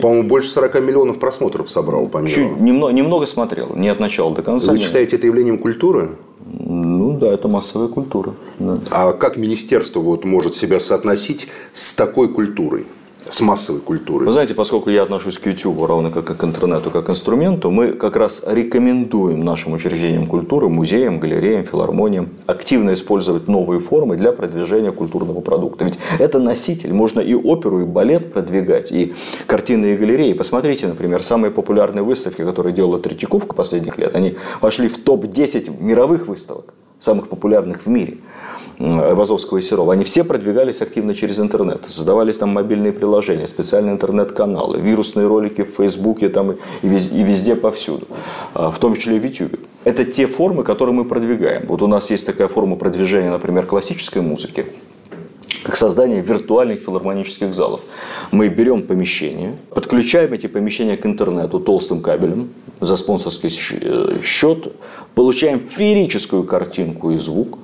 По-моему, 0.00 0.26
больше 0.28 0.48
40 0.48 0.74
миллионов 0.80 1.18
просмотров 1.18 1.68
собрал 1.70 2.08
по 2.08 2.18
миру. 2.18 2.32
Чуть, 2.32 2.58
немного, 2.60 2.92
немного 2.92 3.26
смотрел, 3.26 3.74
не 3.76 3.88
от 3.88 4.00
начала 4.00 4.34
до 4.34 4.42
конца. 4.42 4.72
Вы 4.72 4.78
не- 4.78 4.84
считаете 4.84 5.16
это 5.16 5.26
явлением 5.26 5.58
культуры? 5.58 6.10
Ну 6.46 7.18
да, 7.18 7.32
это 7.32 7.46
массовая 7.48 7.88
культура. 7.88 8.34
да. 8.58 8.76
А 8.90 9.12
как 9.12 9.36
министерство 9.36 10.00
вот 10.00 10.24
может 10.24 10.54
себя 10.54 10.80
соотносить 10.80 11.48
с 11.74 11.92
такой 11.94 12.28
культурой, 12.28 12.86
с 13.28 13.40
массовой 13.40 13.80
культурой? 13.80 14.26
Вы 14.26 14.32
знаете, 14.32 14.54
поскольку 14.54 14.90
я 14.90 15.02
отношусь 15.02 15.38
к 15.38 15.46
YouTube, 15.46 15.84
равно 15.84 16.10
как 16.10 16.30
и 16.30 16.34
к 16.34 16.44
интернету, 16.44 16.90
как 16.90 17.06
к 17.06 17.10
инструменту, 17.10 17.70
мы 17.70 17.92
как 17.92 18.16
раз 18.16 18.42
рекомендуем 18.46 19.44
нашим 19.44 19.72
учреждениям 19.72 20.26
культуры, 20.26 20.68
музеям, 20.68 21.20
галереям, 21.20 21.64
филармониям 21.64 22.30
активно 22.46 22.94
использовать 22.94 23.48
новые 23.48 23.80
формы 23.80 24.16
для 24.16 24.32
продвижения 24.32 24.92
культурного 24.92 25.40
продукта. 25.40 25.84
Ведь 25.84 25.98
это 26.18 26.38
носитель. 26.38 26.92
Можно 26.92 27.20
и 27.20 27.34
оперу, 27.34 27.80
и 27.80 27.84
балет 27.84 28.32
продвигать, 28.32 28.92
и 28.92 29.14
картины, 29.46 29.94
и 29.94 29.96
галереи. 29.96 30.32
Посмотрите, 30.32 30.86
например, 30.86 31.22
самые 31.22 31.50
популярные 31.50 32.02
выставки, 32.02 32.42
которые 32.42 32.72
делала 32.72 32.98
Третьяковка 32.98 33.54
последних 33.54 33.98
лет, 33.98 34.14
они 34.14 34.36
вошли 34.60 34.88
в 34.88 34.98
топ-10 34.98 35.82
мировых 35.82 36.26
выставок, 36.26 36.74
самых 36.98 37.28
популярных 37.28 37.86
в 37.86 37.88
мире. 37.88 38.18
Вазовского 38.82 39.58
и 39.58 39.62
Серова, 39.62 39.92
они 39.92 40.02
все 40.02 40.24
продвигались 40.24 40.82
активно 40.82 41.14
через 41.14 41.38
интернет. 41.38 41.84
Создавались 41.86 42.38
там 42.38 42.48
мобильные 42.50 42.92
приложения, 42.92 43.46
специальные 43.46 43.92
интернет-каналы, 43.92 44.80
вирусные 44.80 45.28
ролики 45.28 45.62
в 45.62 45.70
Фейсбуке 45.76 46.28
там, 46.28 46.52
и, 46.52 46.56
вез- 46.82 47.14
и 47.14 47.22
везде 47.22 47.54
повсюду, 47.54 48.08
а, 48.54 48.72
в 48.72 48.78
том 48.80 48.96
числе 48.96 49.18
и 49.18 49.20
в 49.20 49.24
Ютубе. 49.24 49.60
Это 49.84 50.04
те 50.04 50.26
формы, 50.26 50.64
которые 50.64 50.94
мы 50.94 51.04
продвигаем. 51.04 51.66
Вот 51.68 51.82
у 51.82 51.86
нас 51.86 52.10
есть 52.10 52.26
такая 52.26 52.48
форма 52.48 52.74
продвижения, 52.74 53.30
например, 53.30 53.66
классической 53.66 54.20
музыки, 54.20 54.66
как 55.62 55.76
создание 55.76 56.20
виртуальных 56.20 56.80
филармонических 56.80 57.54
залов. 57.54 57.82
Мы 58.32 58.48
берем 58.48 58.82
помещения, 58.82 59.56
подключаем 59.70 60.32
эти 60.32 60.48
помещения 60.48 60.96
к 60.96 61.06
интернету 61.06 61.60
толстым 61.60 62.00
кабелем 62.00 62.48
за 62.80 62.96
спонсорский 62.96 63.48
э, 63.80 64.22
счет, 64.24 64.72
получаем 65.14 65.60
феерическую 65.68 66.42
картинку 66.42 67.12
и 67.12 67.16
звук 67.16 67.58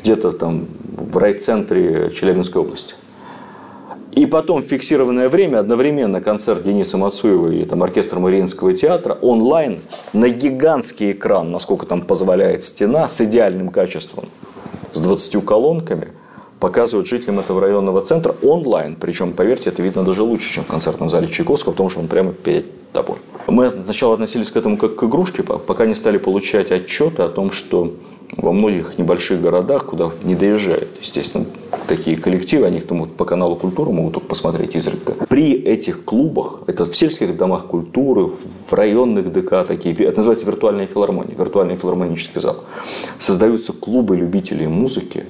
где-то 0.00 0.32
там 0.32 0.66
в 0.96 1.16
райцентре 1.16 2.10
Челябинской 2.10 2.62
области. 2.62 2.94
И 4.12 4.26
потом 4.26 4.62
фиксированное 4.62 5.28
время 5.28 5.58
одновременно 5.58 6.20
концерт 6.20 6.64
Дениса 6.64 6.98
Мацуева 6.98 7.48
и 7.52 7.64
там, 7.64 7.82
оркестр 7.82 8.18
Мариинского 8.18 8.72
театра 8.72 9.14
онлайн 9.14 9.80
на 10.12 10.28
гигантский 10.28 11.12
экран, 11.12 11.52
насколько 11.52 11.86
там 11.86 12.02
позволяет 12.02 12.64
стена, 12.64 13.08
с 13.08 13.20
идеальным 13.20 13.68
качеством, 13.68 14.24
с 14.92 14.98
20 14.98 15.44
колонками, 15.44 16.08
показывают 16.58 17.08
жителям 17.08 17.38
этого 17.38 17.60
районного 17.60 18.02
центра 18.02 18.34
онлайн. 18.42 18.96
Причем, 18.96 19.32
поверьте, 19.32 19.70
это 19.70 19.80
видно 19.80 20.02
даже 20.02 20.24
лучше, 20.24 20.52
чем 20.52 20.64
в 20.64 20.66
концертном 20.66 21.08
зале 21.08 21.28
Чайковского, 21.28 21.72
потому 21.72 21.88
что 21.88 22.00
он 22.00 22.08
прямо 22.08 22.32
перед 22.32 22.66
тобой. 22.92 23.16
Мы 23.46 23.70
сначала 23.70 24.14
относились 24.14 24.50
к 24.50 24.56
этому 24.56 24.76
как 24.76 24.96
к 24.96 25.04
игрушке, 25.04 25.44
по- 25.44 25.58
пока 25.58 25.86
не 25.86 25.94
стали 25.94 26.18
получать 26.18 26.72
отчеты 26.72 27.22
о 27.22 27.28
том, 27.28 27.52
что 27.52 27.94
во 28.36 28.52
многих 28.52 28.98
небольших 28.98 29.40
городах, 29.40 29.86
куда 29.86 30.10
не 30.22 30.34
доезжают, 30.34 30.88
естественно, 31.00 31.46
такие 31.86 32.16
коллективы, 32.16 32.66
они 32.66 32.80
там 32.80 33.08
по 33.08 33.24
каналу 33.24 33.56
культуры 33.56 33.90
могут 33.90 34.14
только 34.14 34.28
посмотреть 34.28 34.76
изредка. 34.76 35.14
При 35.28 35.52
этих 35.52 36.04
клубах, 36.04 36.62
это 36.66 36.84
в 36.84 36.96
сельских 36.96 37.36
домах 37.36 37.66
культуры, 37.66 38.30
в 38.68 38.72
районных 38.72 39.32
ДК 39.32 39.66
такие, 39.66 39.94
это 39.94 40.18
называется 40.18 40.46
виртуальная 40.46 40.86
филармония, 40.86 41.34
виртуальный 41.36 41.76
филармонический 41.76 42.40
зал, 42.40 42.64
создаются 43.18 43.72
клубы 43.72 44.16
любителей 44.16 44.68
музыки, 44.68 45.24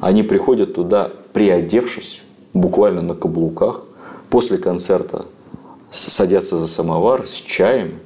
они 0.00 0.22
приходят 0.22 0.74
туда, 0.74 1.10
приодевшись, 1.32 2.22
буквально 2.54 3.02
на 3.02 3.14
каблуках, 3.14 3.82
после 4.30 4.56
концерта 4.56 5.26
садятся 5.90 6.56
за 6.56 6.68
самовар 6.68 7.26
с 7.26 7.34
чаем– 7.34 8.00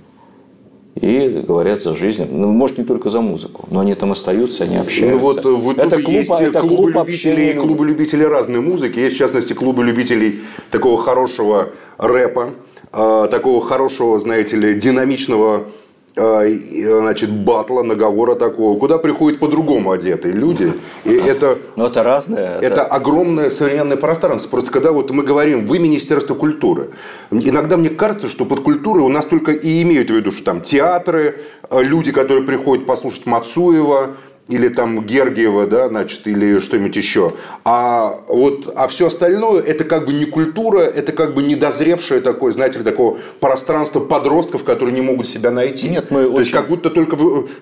и 1.00 1.28
говорят 1.46 1.82
за 1.82 1.94
жизнь. 1.94 2.26
Ну, 2.30 2.48
может, 2.52 2.78
не 2.78 2.84
только 2.84 3.08
за 3.08 3.20
музыку, 3.20 3.66
но 3.70 3.80
они 3.80 3.94
там 3.94 4.12
остаются, 4.12 4.64
они 4.64 4.76
общаются. 4.76 5.18
Ну 5.18 5.24
вот 5.24 5.44
в 5.44 5.68
Ютубе 5.68 5.82
это 5.82 5.96
клуб, 5.96 6.08
есть 6.08 6.40
это 6.40 6.60
клубы, 6.60 6.92
клуб 6.92 7.06
любителей, 7.08 7.52
клубы 7.54 7.86
любителей 7.86 8.26
разной 8.26 8.60
музыки. 8.60 8.98
Есть, 8.98 9.16
в 9.16 9.18
частности, 9.18 9.52
клубы 9.52 9.84
любителей 9.84 10.40
такого 10.70 11.02
хорошего 11.02 11.70
рэпа, 11.98 12.50
а, 12.92 13.28
такого 13.28 13.64
хорошего, 13.64 14.18
знаете 14.18 14.56
ли, 14.56 14.74
динамичного 14.74 15.68
значит, 16.14 17.30
батла, 17.30 17.82
наговора 17.82 18.34
такого, 18.34 18.78
куда 18.78 18.98
приходят 18.98 19.38
по-другому 19.38 19.92
одетые 19.92 20.34
люди. 20.34 20.72
И 21.04 21.12
это, 21.12 21.58
Но 21.76 21.86
это 21.86 22.02
разное. 22.02 22.56
Это... 22.56 22.66
это 22.66 22.82
огромное 22.84 23.50
современное 23.50 23.96
пространство. 23.96 24.48
Просто 24.50 24.72
когда 24.72 24.92
вот 24.92 25.10
мы 25.10 25.22
говорим, 25.22 25.66
вы 25.66 25.78
Министерство 25.78 26.34
культуры, 26.34 26.90
иногда 27.30 27.76
мне 27.76 27.90
кажется, 27.90 28.28
что 28.28 28.44
под 28.44 28.60
культурой 28.60 29.04
у 29.04 29.08
нас 29.08 29.26
только 29.26 29.52
и 29.52 29.82
имеют 29.82 30.10
в 30.10 30.14
виду, 30.14 30.32
что 30.32 30.44
там 30.44 30.60
театры, 30.60 31.38
э, 31.70 31.82
люди, 31.82 32.12
которые 32.12 32.44
приходят 32.44 32.86
послушать 32.86 33.26
Мацуева, 33.26 34.16
или 34.50 34.68
там 34.68 35.04
Гергиева, 35.06 35.66
да, 35.66 35.88
значит, 35.88 36.26
или 36.26 36.58
что-нибудь 36.58 36.96
еще. 36.96 37.32
А 37.64 38.20
вот, 38.28 38.72
а 38.74 38.88
все 38.88 39.06
остальное, 39.06 39.62
это 39.62 39.84
как 39.84 40.06
бы 40.06 40.12
не 40.12 40.24
культура, 40.24 40.80
это 40.80 41.12
как 41.12 41.34
бы 41.34 41.42
недозревшее 41.42 42.20
такое, 42.20 42.52
знаете, 42.52 42.80
такого 42.80 43.18
пространство 43.38 44.00
подростков, 44.00 44.64
которые 44.64 44.94
не 44.94 45.02
могут 45.02 45.26
себя 45.26 45.50
найти. 45.50 45.88
Нет, 45.88 46.10
мы 46.10 46.24
То 46.24 46.28
очень... 46.28 46.38
есть, 46.40 46.52
как 46.52 46.68
будто 46.68 46.90
только 46.90 47.16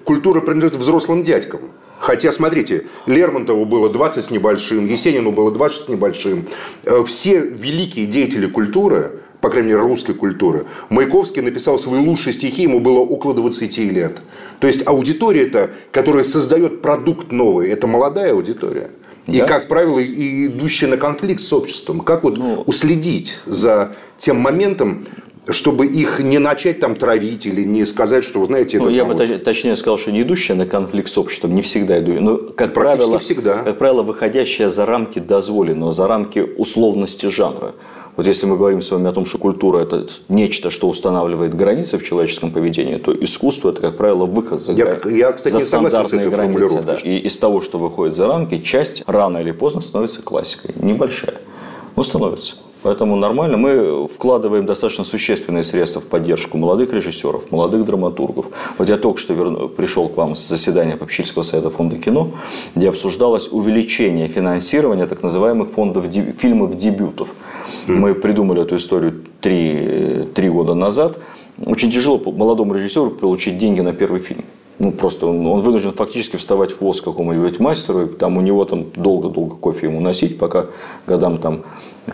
культура 0.04 0.40
принадлежит 0.40 0.76
взрослым 0.76 1.22
дядькам. 1.22 1.60
Хотя, 1.98 2.32
смотрите, 2.32 2.86
Лермонтову 3.06 3.64
было 3.64 3.90
20 3.90 4.24
с 4.24 4.30
небольшим, 4.30 4.86
Есенину 4.86 5.32
было 5.32 5.50
20 5.50 5.82
с 5.82 5.88
небольшим. 5.88 6.46
Э, 6.84 7.02
все 7.04 7.40
великие 7.40 8.06
деятели 8.06 8.46
культуры, 8.46 9.20
по 9.40 9.50
крайней 9.50 9.68
мере, 9.68 9.80
русской 9.80 10.14
культуры. 10.14 10.66
Маяковский 10.88 11.42
написал 11.42 11.78
свои 11.78 12.00
лучшие 12.00 12.32
стихи, 12.32 12.62
ему 12.62 12.80
было 12.80 12.98
около 12.98 13.34
20 13.34 13.78
лет. 13.78 14.22
То 14.60 14.66
есть 14.66 14.86
аудитория 14.86 15.42
это, 15.42 15.70
которая 15.92 16.24
создает 16.24 16.82
продукт 16.82 17.30
новый, 17.30 17.70
это 17.70 17.86
молодая 17.86 18.32
аудитория. 18.32 18.90
И, 19.26 19.38
да? 19.38 19.44
как 19.44 19.68
правило, 19.68 19.98
и 19.98 20.46
идущая 20.46 20.88
на 20.88 20.96
конфликт 20.96 21.42
с 21.42 21.52
обществом. 21.52 22.00
Как 22.00 22.24
вот 22.24 22.38
ну, 22.38 22.62
уследить 22.66 23.38
за 23.44 23.94
тем 24.16 24.38
моментом, 24.38 25.04
чтобы 25.50 25.86
их 25.86 26.20
не 26.20 26.38
начать 26.38 26.80
там 26.80 26.96
травить 26.96 27.46
или 27.46 27.62
не 27.64 27.84
сказать, 27.84 28.24
что, 28.24 28.40
вы 28.40 28.46
знаете, 28.46 28.78
это 28.78 28.86
ну, 28.86 28.92
Я 28.92 29.04
бы 29.04 29.14
вот... 29.14 29.44
точнее 29.44 29.76
сказал, 29.76 29.98
что 29.98 30.12
не 30.12 30.22
идущая 30.22 30.56
на 30.56 30.66
конфликт 30.66 31.10
с 31.10 31.18
обществом, 31.18 31.54
не 31.54 31.62
всегда 31.62 31.98
иду. 31.98 32.12
Но, 32.20 32.36
как 32.36 32.72
правило, 32.72 33.18
всегда. 33.18 33.58
как 33.58 33.78
правило, 33.78 34.02
выходящая 34.02 34.70
за 34.70 34.86
рамки 34.86 35.18
дозволенного, 35.18 35.92
за 35.92 36.06
рамки 36.06 36.38
условности 36.38 37.26
жанра. 37.26 37.74
Вот 38.18 38.26
если 38.26 38.46
мы 38.46 38.56
говорим 38.56 38.82
с 38.82 38.90
вами 38.90 39.08
о 39.08 39.12
том, 39.12 39.24
что 39.24 39.38
культура– 39.38 39.78
это 39.82 40.08
нечто, 40.28 40.70
что 40.70 40.88
устанавливает 40.88 41.54
границы 41.54 41.98
в 41.98 42.04
человеческом 42.04 42.50
поведении, 42.50 42.96
то 42.96 43.12
искусство– 43.12 43.68
это, 43.70 43.80
как 43.80 43.96
правило, 43.96 44.26
выход 44.26 44.60
за, 44.60 44.72
я, 44.72 44.98
я, 45.08 45.30
кстати, 45.30 45.52
за 45.52 45.60
стандартные 45.60 46.28
границы. 46.28 46.82
Да. 46.82 46.96
И 46.96 47.18
из 47.18 47.38
того, 47.38 47.60
что 47.60 47.78
выходит 47.78 48.16
за 48.16 48.26
рамки, 48.26 48.58
часть 48.58 49.04
рано 49.06 49.38
или 49.38 49.52
поздно 49.52 49.82
становится 49.82 50.20
классикой. 50.20 50.74
Небольшая, 50.82 51.36
но 51.94 52.02
становится. 52.02 52.56
Поэтому 52.82 53.16
нормально. 53.16 53.56
Мы 53.56 54.06
вкладываем 54.06 54.64
достаточно 54.66 55.04
существенные 55.04 55.64
средства 55.64 56.00
в 56.00 56.06
поддержку 56.06 56.58
молодых 56.58 56.92
режиссеров, 56.92 57.50
молодых 57.50 57.84
драматургов. 57.84 58.46
Вот 58.78 58.88
я 58.88 58.96
только 58.96 59.18
что 59.18 59.34
верну, 59.34 59.68
пришел 59.68 60.08
к 60.08 60.16
вам 60.16 60.36
с 60.36 60.48
заседания 60.48 60.96
Попечительского 60.96 61.42
совета 61.42 61.70
фонда 61.70 61.96
кино, 61.98 62.30
где 62.74 62.88
обсуждалось 62.88 63.48
увеличение 63.50 64.28
финансирования 64.28 65.06
так 65.06 65.22
называемых 65.22 65.70
фондов 65.70 66.06
фильмов 66.38 66.76
дебютов. 66.76 67.34
Мы 67.86 68.14
придумали 68.14 68.62
эту 68.62 68.76
историю 68.76 69.24
три, 69.40 70.28
три 70.34 70.48
года 70.48 70.74
назад. 70.74 71.18
Очень 71.66 71.90
тяжело 71.90 72.20
молодому 72.24 72.74
режиссеру 72.74 73.10
получить 73.10 73.58
деньги 73.58 73.80
на 73.80 73.92
первый 73.92 74.20
фильм. 74.20 74.44
Ну, 74.78 74.92
просто 74.92 75.26
он, 75.26 75.44
он 75.46 75.60
вынужден 75.60 75.90
фактически 75.90 76.36
вставать 76.36 76.70
в 76.70 76.76
пост 76.76 77.02
какому-нибудь 77.02 77.58
мастеру, 77.58 78.04
и 78.04 78.08
там 78.08 78.38
у 78.38 78.40
него 78.40 78.64
там 78.64 78.86
долго-долго 78.94 79.56
кофе 79.56 79.86
ему 79.86 80.00
носить, 80.00 80.38
пока 80.38 80.66
годам 81.06 81.38
там 81.38 81.64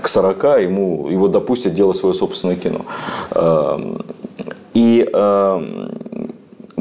к 0.03 0.09
40 0.09 0.45
ему, 0.63 1.09
его 1.09 1.29
допустят 1.29 1.75
делать 1.75 1.97
свое 1.97 2.15
собственное 2.15 2.57
кино. 2.57 2.81
Эм, 3.35 4.05
и 4.75 5.09
эм, 5.13 6.14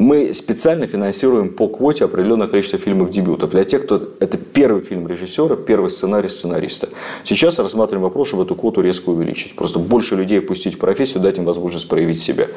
мы 0.04 0.34
специально 0.34 0.86
финансируем 0.86 1.48
по 1.48 1.66
квоте 1.66 2.04
определенное 2.04 2.46
количество 2.46 2.78
фильмов 2.78 3.10
дебютов. 3.10 3.50
Для 3.50 3.64
тех, 3.64 3.84
кто 3.84 4.10
это 4.20 4.36
первый 4.36 4.82
фильм 4.82 5.08
режиссера, 5.08 5.56
первый 5.56 5.90
сценарий 5.90 6.28
сценариста. 6.28 6.88
Сейчас 7.24 7.58
рассматриваем 7.58 8.02
вопрос, 8.02 8.28
чтобы 8.28 8.42
эту 8.42 8.54
квоту 8.54 8.82
резко 8.82 9.10
увеличить. 9.10 9.56
Просто 9.56 9.78
больше 9.78 10.14
людей 10.14 10.40
пустить 10.42 10.74
в 10.74 10.78
профессию, 10.78 11.22
дать 11.22 11.38
им 11.38 11.44
возможность 11.44 11.88
проявить 11.88 12.18
себя. 12.18 12.48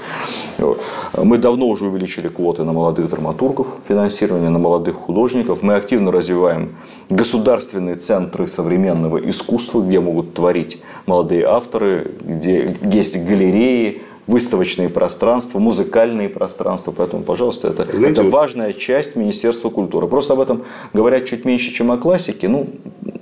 Мы 1.13 1.37
давно 1.37 1.67
уже 1.67 1.85
увеличили 1.85 2.27
квоты 2.27 2.63
на 2.63 2.73
молодых 2.73 3.09
драматургов, 3.09 3.67
финансирование 3.87 4.49
на 4.49 4.59
молодых 4.59 4.95
художников. 4.95 5.63
Мы 5.63 5.75
активно 5.75 6.11
развиваем 6.11 6.75
государственные 7.09 7.95
центры 7.95 8.47
современного 8.47 9.17
искусства, 9.29 9.81
где 9.81 10.01
могут 10.01 10.33
творить 10.33 10.81
молодые 11.05 11.45
авторы, 11.45 12.11
где 12.19 12.75
есть 12.83 13.17
галереи, 13.17 14.01
выставочные 14.27 14.89
пространства, 14.89 15.59
музыкальные 15.59 16.29
пространства. 16.29 16.91
Поэтому, 16.91 17.23
пожалуйста, 17.23 17.69
это, 17.69 17.87
Знаете, 17.95 18.21
это 18.21 18.29
важная 18.29 18.73
часть 18.73 19.15
Министерства 19.15 19.69
культуры. 19.69 20.07
Просто 20.07 20.33
об 20.33 20.41
этом 20.41 20.63
говорят 20.93 21.25
чуть 21.25 21.45
меньше, 21.45 21.73
чем 21.73 21.91
о 21.91 21.97
классике, 21.97 22.49
ну, 22.49 22.67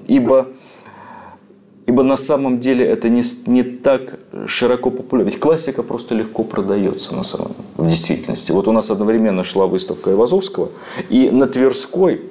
ибо, 0.08 0.48
ибо 1.86 2.04
на 2.04 2.18
самом 2.18 2.60
деле 2.60 2.86
это 2.86 3.10
не, 3.10 3.24
не 3.46 3.64
так 3.64 4.20
широко 4.48 4.90
популярно. 4.90 5.30
Ведь 5.30 5.40
классика 5.40 5.84
просто 5.84 6.16
легко 6.16 6.44
продается 6.44 7.16
на 7.16 7.24
самом, 7.24 7.52
в 7.78 7.88
действительности. 7.88 8.52
Вот 8.52 8.68
у 8.68 8.72
нас 8.72 8.90
одновременно 8.90 9.44
шла 9.44 9.68
выставка 9.68 10.12
Ивазовского, 10.12 10.70
и 11.10 11.30
на 11.30 11.48
Тверской 11.48 12.22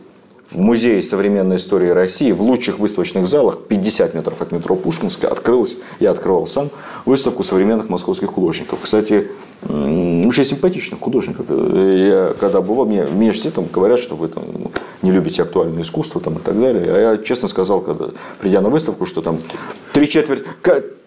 в 0.50 0.58
Музее 0.58 1.02
современной 1.02 1.56
истории 1.56 1.88
России 1.88 2.32
в 2.32 2.42
лучших 2.42 2.78
выставочных 2.78 3.26
залах 3.26 3.60
50 3.68 4.14
метров 4.14 4.40
от 4.42 4.52
метро 4.52 4.76
Пушкинская 4.76 5.30
открылась, 5.30 5.76
я 6.00 6.10
открывал 6.10 6.46
сам, 6.46 6.70
выставку 7.06 7.42
современных 7.42 7.88
московских 7.88 8.28
художников. 8.28 8.80
Кстати, 8.82 9.28
очень 9.68 10.44
симпатичных 10.44 11.00
художников. 11.00 11.46
Я 11.48 12.34
когда 12.38 12.60
бывал, 12.60 12.86
мне, 12.86 13.04
мне 13.04 13.32
все 13.32 13.50
там 13.50 13.66
говорят, 13.72 13.98
что 13.98 14.16
вы 14.16 14.28
там 14.28 14.44
не 15.02 15.10
любите 15.10 15.42
актуальное 15.42 15.82
искусство 15.82 16.20
там, 16.20 16.34
и 16.34 16.40
так 16.40 16.58
далее. 16.58 16.92
А 16.92 16.98
я 16.98 17.16
честно 17.18 17.48
сказал, 17.48 17.80
когда 17.80 18.08
придя 18.40 18.60
на 18.60 18.70
выставку, 18.70 19.06
что 19.06 19.22
там 19.22 19.38
три 19.92 20.08
четверти 20.08 20.44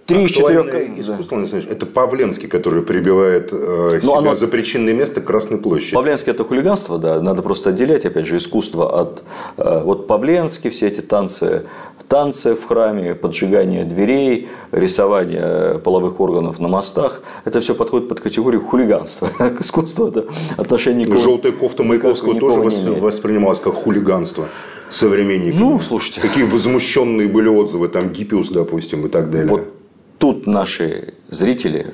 Три 0.07 0.23
из 0.23 0.31
четырех... 0.31 0.73
искусство, 0.97 1.41
да. 1.41 1.57
это 1.69 1.85
Павленский, 1.85 2.47
который 2.47 2.81
прибивает 2.81 3.51
э, 3.51 3.99
себя 4.01 4.17
оно... 4.19 4.35
за 4.35 4.47
причинное 4.47 4.93
место 4.93 5.19
Красной 5.19 5.57
площади. 5.57 5.95
Павленский– 5.95 6.31
это 6.33 6.45
хулиганство, 6.45 6.97
да. 6.97 7.21
Надо 7.21 7.41
просто 7.41 7.71
отделять, 7.71 8.05
опять 8.05 8.25
же, 8.25 8.37
искусство 8.37 9.01
от... 9.01 9.23
Э, 9.57 9.81
вот 9.83 10.07
Павленский, 10.07 10.69
все 10.69 10.87
эти 10.87 11.01
танцы, 11.01 11.63
танцы 12.07 12.55
в 12.55 12.65
храме, 12.65 13.15
поджигание 13.15 13.83
дверей, 13.83 14.49
рисование 14.71 15.79
половых 15.79 16.19
органов 16.19 16.59
на 16.59 16.67
мостах. 16.67 17.21
Это 17.45 17.59
все 17.59 17.75
подходит 17.75 18.09
под 18.09 18.21
категорию 18.21 18.61
хулиганства. 18.61 19.27
К 19.27 19.61
искусству 19.61 20.07
это 20.07 20.25
отношение 20.57 21.07
к... 21.07 21.15
Желтая 21.17 21.51
кофта 21.51 21.83
Маяковского 21.83 22.39
тоже 22.39 22.61
воспринималась 22.93 23.59
как 23.59 23.73
хулиганство 23.73 24.47
современниками. 24.89 25.59
Ну, 25.59 25.79
слушайте. 25.81 26.21
Какие 26.21 26.45
возмущенные 26.45 27.27
были 27.27 27.49
отзывы, 27.49 27.89
там 27.89 28.09
Гиппиус, 28.09 28.49
допустим, 28.51 29.05
и 29.05 29.09
так 29.09 29.29
далее. 29.29 29.47
Вот 29.47 29.73
тут 30.17 30.47
наши 30.47 31.13
зрители 31.29 31.93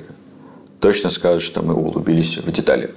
точно 0.80 1.10
скажут, 1.10 1.42
что 1.42 1.62
мы 1.62 1.74
углубились 1.74 2.38
в 2.38 2.50
детали. 2.52 2.94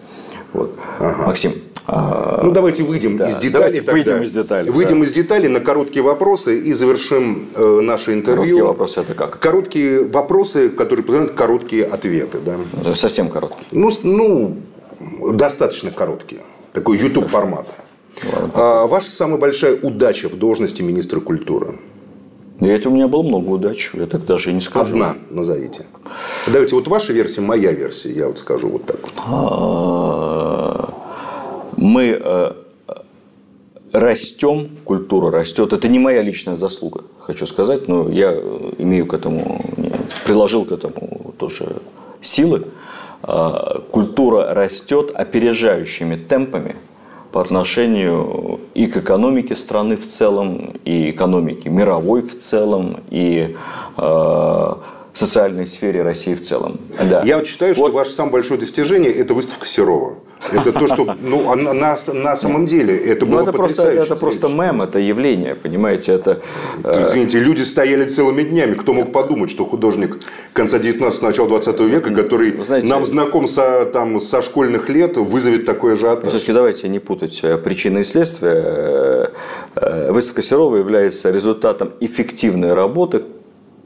Вот. 0.53 0.75
Ага. 0.99 1.27
Максим. 1.27 1.53
А... 1.87 2.41
Ну, 2.43 2.51
давайте 2.51 2.83
выйдем 2.83 3.15
да, 3.15 3.29
из 3.29 3.37
деталей. 3.37 3.79
Давайте 3.79 3.81
выйдем 3.91 4.23
из 4.23 4.31
деталей. 4.33 4.69
Выйдем 4.69 4.99
да. 4.99 5.05
из 5.05 5.13
деталей 5.13 5.47
на 5.47 5.61
короткие 5.61 6.03
вопросы 6.03 6.59
и 6.59 6.73
завершим 6.73 7.47
э, 7.55 7.79
наше 7.81 8.13
интервью. 8.13 8.43
Короткие 8.43 8.63
вопросы 8.65 8.99
это 9.01 9.13
как? 9.13 9.39
Короткие 9.39 10.03
вопросы, 10.03 10.69
которые 10.69 11.05
позволяют 11.05 11.33
короткие 11.33 11.85
ответы. 11.85 12.39
Да? 12.45 12.93
Совсем 12.93 13.29
короткие. 13.29 13.67
Ну, 13.71 13.89
ну, 14.03 14.57
достаточно 15.31 15.91
короткие. 15.91 16.41
Такой 16.73 16.97
YouTube 16.97 17.29
формат. 17.29 17.67
А, 18.53 18.85
ваша 18.87 19.09
самая 19.09 19.37
большая 19.37 19.77
удача 19.77 20.27
в 20.27 20.35
должности 20.35 20.81
министра 20.81 21.21
культуры? 21.21 21.79
И 22.59 22.67
это 22.67 22.89
у 22.89 22.91
меня 22.91 23.07
было 23.07 23.21
много 23.21 23.49
удач, 23.49 23.91
я 23.93 24.07
так 24.07 24.25
даже 24.25 24.49
и 24.49 24.53
не 24.53 24.61
скажу. 24.61 24.95
Одна 24.95 25.15
назовите. 25.29 25.85
Давайте, 26.47 26.75
вот 26.75 26.87
ваша 26.87 27.13
версия, 27.13 27.41
моя 27.41 27.71
версия, 27.71 28.11
я 28.11 28.27
вот 28.27 28.39
скажу 28.39 28.69
вот 28.69 28.85
так 28.85 28.97
вот. 29.03 29.13
Мы 31.87 32.19
э, 32.21 32.51
растем, 33.93 34.71
культура 34.83 35.31
растет. 35.31 35.71
Это 35.71 35.87
не 35.87 35.99
моя 35.99 36.21
личная 36.21 36.57
заслуга, 36.57 37.05
хочу 37.19 37.45
сказать, 37.45 37.87
но 37.87 38.09
я 38.09 38.33
имею 38.77 39.05
к 39.05 39.13
этому, 39.13 39.61
приложил 40.25 40.65
к 40.65 40.73
этому 40.73 41.33
тоже 41.37 41.77
силы. 42.19 42.65
А, 43.23 43.79
культура 43.89 44.53
растет 44.53 45.11
опережающими 45.15 46.17
темпами 46.17 46.75
по 47.31 47.41
отношению 47.41 48.59
и 48.73 48.87
к 48.87 48.97
экономике 48.97 49.55
страны 49.55 49.95
в 49.95 50.05
целом, 50.05 50.73
и 50.83 51.11
экономике 51.11 51.69
мировой 51.69 52.21
в 52.21 52.37
целом, 52.37 52.97
и 53.09 53.55
э, 53.95 54.73
социальной 55.17 55.67
сфере 55.67 56.03
России 56.03 56.33
в 56.35 56.41
целом. 56.41 56.79
Да. 56.97 57.23
Я 57.23 57.37
вот 57.37 57.47
считаю, 57.47 57.73
вот. 57.75 57.87
что 57.89 57.97
ваше 57.97 58.11
самое 58.11 58.33
большое 58.33 58.59
достижение– 58.59 59.11
это 59.13 59.33
выставка 59.33 59.65
Серова. 59.65 60.17
Это 60.51 60.71
то, 60.71 60.87
что 60.87 61.15
ну, 61.19 61.55
на, 61.55 61.97
на 62.13 62.35
самом 62.35 62.67
деле 62.67 62.95
это 62.95 63.25
ну, 63.25 63.31
было 63.31 63.41
это 63.41 63.53
просто, 63.53 63.83
это 63.91 64.15
просто 64.15 64.47
мем, 64.47 64.81
это 64.81 64.99
явление, 64.99 65.55
понимаете, 65.55 66.13
это... 66.13 66.41
Э, 66.83 67.03
извините, 67.03 67.39
люди 67.39 67.61
стояли 67.61 68.03
целыми 68.03 68.43
днями. 68.43 68.75
Кто 68.75 68.93
мог 68.93 69.11
подумать, 69.11 69.49
что 69.49 69.65
художник 69.65 70.19
конца 70.53 70.77
19 70.77 71.21
начала 71.21 71.47
20 71.47 71.79
века, 71.81 72.13
который 72.13 72.55
знаете, 72.63 72.87
нам 72.87 73.03
знаком 73.03 73.47
со, 73.47 73.85
там, 73.85 74.19
со 74.19 74.41
школьных 74.41 74.89
лет, 74.89 75.17
вызовет 75.17 75.65
такое 75.65 75.95
же 75.95 76.07
ажиотаж? 76.07 76.29
Все-таки 76.29 76.53
давайте 76.53 76.87
не 76.87 76.99
путать 76.99 77.39
э, 77.43 77.57
причины 77.57 77.99
и 77.99 78.03
следствия. 78.03 79.31
Э, 79.75 80.11
выставка 80.11 80.41
Серова 80.41 80.77
является 80.77 81.31
результатом 81.31 81.93
эффективной 81.99 82.73
работы 82.73 83.23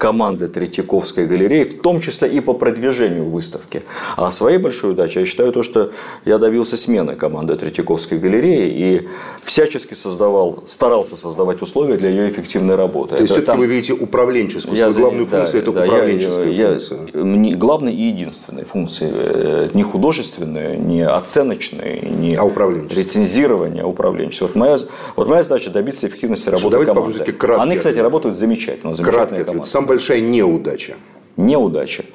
команды 0.02 0.48
Третьяковской 0.48 1.28
галереи, 1.28 1.64
в 1.64 1.80
том 1.80 2.02
числе 2.02 2.28
и 2.28 2.40
по 2.40 2.56
продвижению 2.56 3.30
выставки. 3.30 3.84
А 4.18 4.32
своей 4.32 4.58
большой 4.58 4.94
удачей 4.94 5.20
я 5.20 5.28
считаю 5.28 5.52
то, 5.52 5.62
что 5.62 5.92
я 6.26 6.40
добился 6.40 6.76
смены 6.76 7.16
команды 7.16 7.56
Третьяковской 7.56 8.18
галереи 8.18 8.72
и 8.76 9.08
всячески 9.44 9.94
создавал, 9.94 10.64
старался 10.66 11.18
создавать 11.18 11.62
условия 11.62 11.98
для 11.98 12.10
ее 12.10 12.32
эффективной 12.32 12.74
работы. 12.74 13.14
То 13.14 13.22
есть, 13.22 13.34
все-таки 13.34 13.46
там... 13.46 13.60
вы 13.60 13.68
видите 13.68 13.94
управленческую, 13.94 14.76
я, 14.76 14.90
главную 14.90 15.28
да, 15.28 15.38
функцию 15.38 15.62
да,– 15.62 15.70
это 15.72 15.72
да, 15.72 15.84
управленческая 15.84 16.50
я, 16.50 16.70
функция. 16.70 17.00
Я, 17.14 17.56
главной 17.58 17.94
и 17.94 18.02
единственной 18.02 18.64
функции, 18.64 19.08
э, 19.14 19.70
не 19.76 19.84
художественной, 19.84 20.78
не 20.78 21.06
оценочной, 21.08 22.02
не 22.02 22.34
а 22.34 22.46
рецензирование, 22.90 23.84
а 23.84 23.86
управленческое. 23.86 24.48
Вот 24.48 24.56
моя, 24.56 24.78
вот 25.16 25.28
моя 25.28 25.44
задача 25.44 25.70
добиться 25.70 26.08
эффективности 26.08 26.50
работы 26.50 26.86
команды. 26.86 27.24
Они, 27.60 27.78
кстати, 27.78 28.00
работают 28.00 28.40
замечательно. 28.40 28.96
Краткий 28.96 29.42
ответ 29.42 29.68
большая 29.92 30.22
неудача? 30.22 30.96
Неудача. 31.36 32.06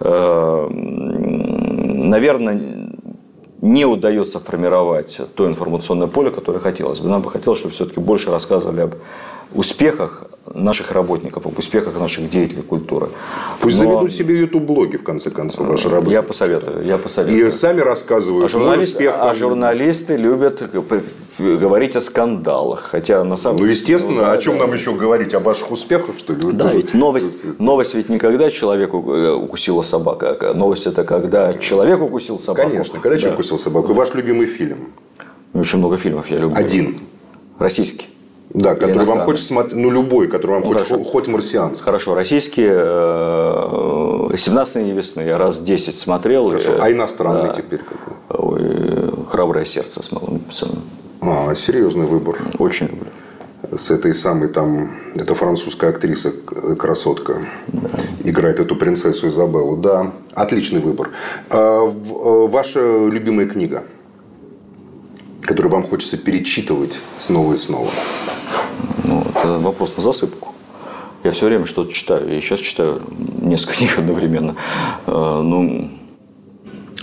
Э, 0.00 0.68
наверное, 2.12 2.90
не 3.62 3.84
удается 3.84 4.40
формировать 4.40 5.20
то 5.36 5.46
информационное 5.46 6.08
поле, 6.08 6.30
которое 6.30 6.58
хотелось 6.58 6.98
бы. 6.98 7.08
Нам 7.08 7.22
бы 7.22 7.30
хотелось, 7.30 7.60
чтобы 7.60 7.74
все-таки 7.74 8.00
больше 8.00 8.32
рассказывали 8.32 8.80
об 8.80 8.94
успехах 9.52 10.26
наших 10.54 10.92
работников, 10.92 11.46
об 11.46 11.58
успехах 11.58 11.98
наших 11.98 12.30
деятелей 12.30 12.62
культуры. 12.62 13.08
Пусть 13.60 13.80
Но... 13.80 13.88
заведут 13.88 14.12
себе 14.12 14.40
YouTube-блоги, 14.40 14.96
в 14.96 15.02
конце 15.02 15.30
концов, 15.30 15.66
ваши 15.66 15.88
работники. 15.88 16.14
Я 16.14 16.22
посоветую, 16.22 16.84
я 16.84 16.98
посоветую. 16.98 17.48
И 17.48 17.50
сами 17.50 17.80
рассказывают 17.80 18.46
а 18.46 18.48
журналист, 18.48 18.92
успех. 18.92 19.14
А 19.18 19.34
журналисты 19.34 20.16
любят 20.16 20.62
говорить 21.38 21.96
о 21.96 22.00
скандалах, 22.00 22.80
хотя 22.80 23.24
на 23.24 23.36
самом 23.36 23.58
деле... 23.58 23.68
Ну, 23.68 23.72
естественно, 23.72 24.22
ну, 24.22 24.30
о 24.30 24.38
чем 24.38 24.58
да. 24.58 24.66
нам 24.66 24.74
еще 24.74 24.94
говорить? 24.94 25.34
О 25.34 25.40
ваших 25.40 25.70
успехах, 25.70 26.16
что 26.18 26.32
ли? 26.32 26.40
Да, 26.52 26.72
ведь 26.72 26.94
новость, 26.94 27.58
новость 27.58 27.94
ведь 27.94 28.08
не 28.08 28.18
когда 28.18 28.50
человеку 28.50 29.12
э, 29.12 29.32
укусила 29.32 29.82
собака, 29.82 30.36
а 30.40 30.54
новость 30.54 30.86
это 30.86 31.04
когда 31.04 31.54
человек 31.54 32.00
укусил 32.00 32.38
собаку. 32.38 32.68
Конечно, 32.68 33.00
когда 33.00 33.16
да. 33.16 33.18
человек 33.18 33.40
укусил 33.40 33.58
собаку. 33.58 33.92
Ваш 33.92 34.14
любимый 34.14 34.46
фильм? 34.46 34.92
Очень 35.54 35.78
много 35.78 35.96
фильмов 35.96 36.30
я 36.30 36.38
люблю. 36.38 36.56
Один. 36.56 36.98
Российский. 37.58 38.06
Да, 38.50 38.74
который 38.74 39.04
вам 39.04 39.20
хочется 39.20 39.46
смотреть, 39.48 39.76
ну 39.76 39.90
любой, 39.90 40.28
который 40.28 40.52
вам 40.52 40.62
ну, 40.62 40.68
хочется, 40.68 40.94
хорошо. 40.94 41.10
хоть 41.10 41.26
марсианский. 41.26 41.84
Хорошо, 41.84 42.14
российские 42.14 42.70
«17 42.70 44.92
весны» 44.92 45.22
я 45.22 45.36
раз 45.36 45.58
10 45.60 45.94
смотрел. 45.96 46.46
Хорошо, 46.48 46.78
а 46.80 46.90
иностранный 46.90 47.48
да. 47.48 47.54
теперь 47.54 47.80
какой? 47.80 48.14
Ой, 48.28 49.26
«Храброе 49.28 49.64
сердце» 49.64 50.00
с 50.02 50.12
Малым 50.12 50.38
Гибсоном. 50.38 50.82
А, 51.20 51.54
серьезный 51.54 52.06
выбор. 52.06 52.38
Очень 52.58 52.86
люблю. 52.86 53.08
С 53.72 53.90
этой 53.90 54.14
самой 54.14 54.48
там, 54.48 54.92
это 55.16 55.34
французская 55.34 55.90
актриса, 55.90 56.32
красотка, 56.78 57.44
да. 57.66 57.88
играет 58.22 58.60
эту 58.60 58.76
принцессу 58.76 59.26
Изабеллу. 59.28 59.76
Да, 59.76 60.12
отличный 60.34 60.80
выбор. 60.80 61.10
А, 61.50 61.84
э, 61.84 62.46
ваша 62.46 63.06
любимая 63.06 63.46
книга, 63.46 63.82
которую 65.46 65.72
вам 65.72 65.84
хочется 65.84 66.18
перечитывать 66.18 67.00
снова 67.16 67.54
и 67.54 67.56
снова? 67.56 67.90
Ну, 69.04 69.24
это 69.34 69.58
вопрос 69.58 69.96
на 69.96 70.02
засыпку. 70.02 70.54
Я 71.24 71.30
все 71.30 71.46
время 71.46 71.66
что-то 71.66 71.92
читаю. 71.92 72.32
Я 72.32 72.40
сейчас 72.40 72.60
читаю 72.60 73.02
несколько 73.40 73.74
книг 73.78 73.98
одновременно. 73.98 74.56
Э, 75.06 75.40
ну, 75.42 75.90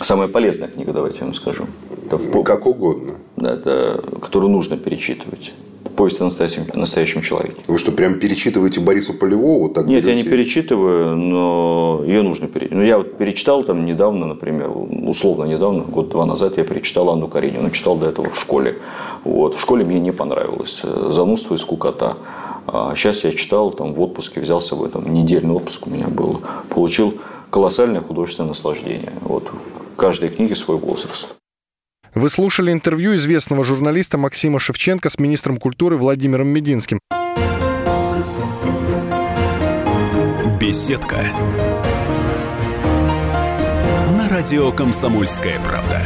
самая 0.02 0.28
полезная 0.28 0.68
книга, 0.68 0.94
давайте 0.94 1.20
я 1.20 1.26
вам 1.26 1.34
скажу. 1.34 1.66
Это 2.06 2.18
как 2.44 2.66
угодно. 2.66 3.16
Да, 3.38 3.54
это, 3.54 4.04
которую 4.22 4.52
нужно 4.52 4.78
перечитывать 4.78 5.54
повесть 5.96 6.22
о 6.22 6.26
настоящем, 6.26 6.66
настоящем 6.74 7.22
человеке. 7.22 7.64
Вы 7.68 7.78
что, 7.78 7.92
прям 7.92 8.20
перечитываете 8.20 8.80
Бориса 8.80 9.14
Полевого? 9.14 9.70
Так 9.70 9.86
Нет, 9.86 10.04
берете? 10.04 10.18
я 10.18 10.24
не 10.24 10.30
перечитываю, 10.30 11.16
но 11.16 12.04
ее 12.06 12.22
нужно 12.22 12.48
перечитать. 12.48 12.78
Ну, 12.78 12.84
я 12.84 12.98
вот 12.98 13.18
перечитал 13.18 13.64
там 13.64 13.86
недавно, 13.86 14.26
например, 14.26 14.72
условно 15.08 15.46
недавно, 15.46 15.84
год-два 15.84 16.26
назад 16.26 16.58
я 16.58 16.64
перечитал 16.64 17.10
Анну 17.10 17.28
Каренину, 17.28 17.70
читал 17.72 17.96
до 17.98 18.08
этого 18.08 18.30
в 18.30 18.40
школе. 18.40 18.80
Вот. 19.24 19.56
В 19.56 19.62
школе 19.62 19.86
мне 19.86 20.00
не 20.00 20.12
понравилось. 20.12 20.82
Занудство 21.10 21.56
и 21.56 21.58
скукота. 21.58 22.18
А 22.68 22.94
сейчас 22.96 23.24
я 23.24 23.32
читал 23.32 23.72
там 23.72 23.94
в 23.94 24.02
отпуске, 24.02 24.40
взял 24.40 24.62
с 24.62 24.68
собой 24.68 24.90
там 24.90 25.14
недельный 25.14 25.54
отпуск 25.54 25.88
у 25.88 25.90
меня 25.90 26.08
был, 26.08 26.42
получил 26.70 27.16
колоссальное 27.50 28.02
художественное 28.02 28.50
наслаждение. 28.50 29.12
Вот. 29.22 29.44
В 29.94 29.96
каждой 29.96 30.30
книге 30.30 30.56
свой 30.56 30.78
возраст. 30.78 31.36
Вы 32.16 32.30
слушали 32.30 32.72
интервью 32.72 33.16
известного 33.16 33.64
журналиста 33.64 34.20
Максима 34.20 34.60
Шевченко 34.60 35.10
с 35.10 35.18
министром 35.18 35.58
культуры 35.58 35.98
Владимиром 35.98 36.48
Мединским. 36.48 37.00
Беседка. 40.60 41.24
На 44.16 44.30
радио 44.30 44.72
«Комсомольская 44.72 45.60
правда». 45.60 46.02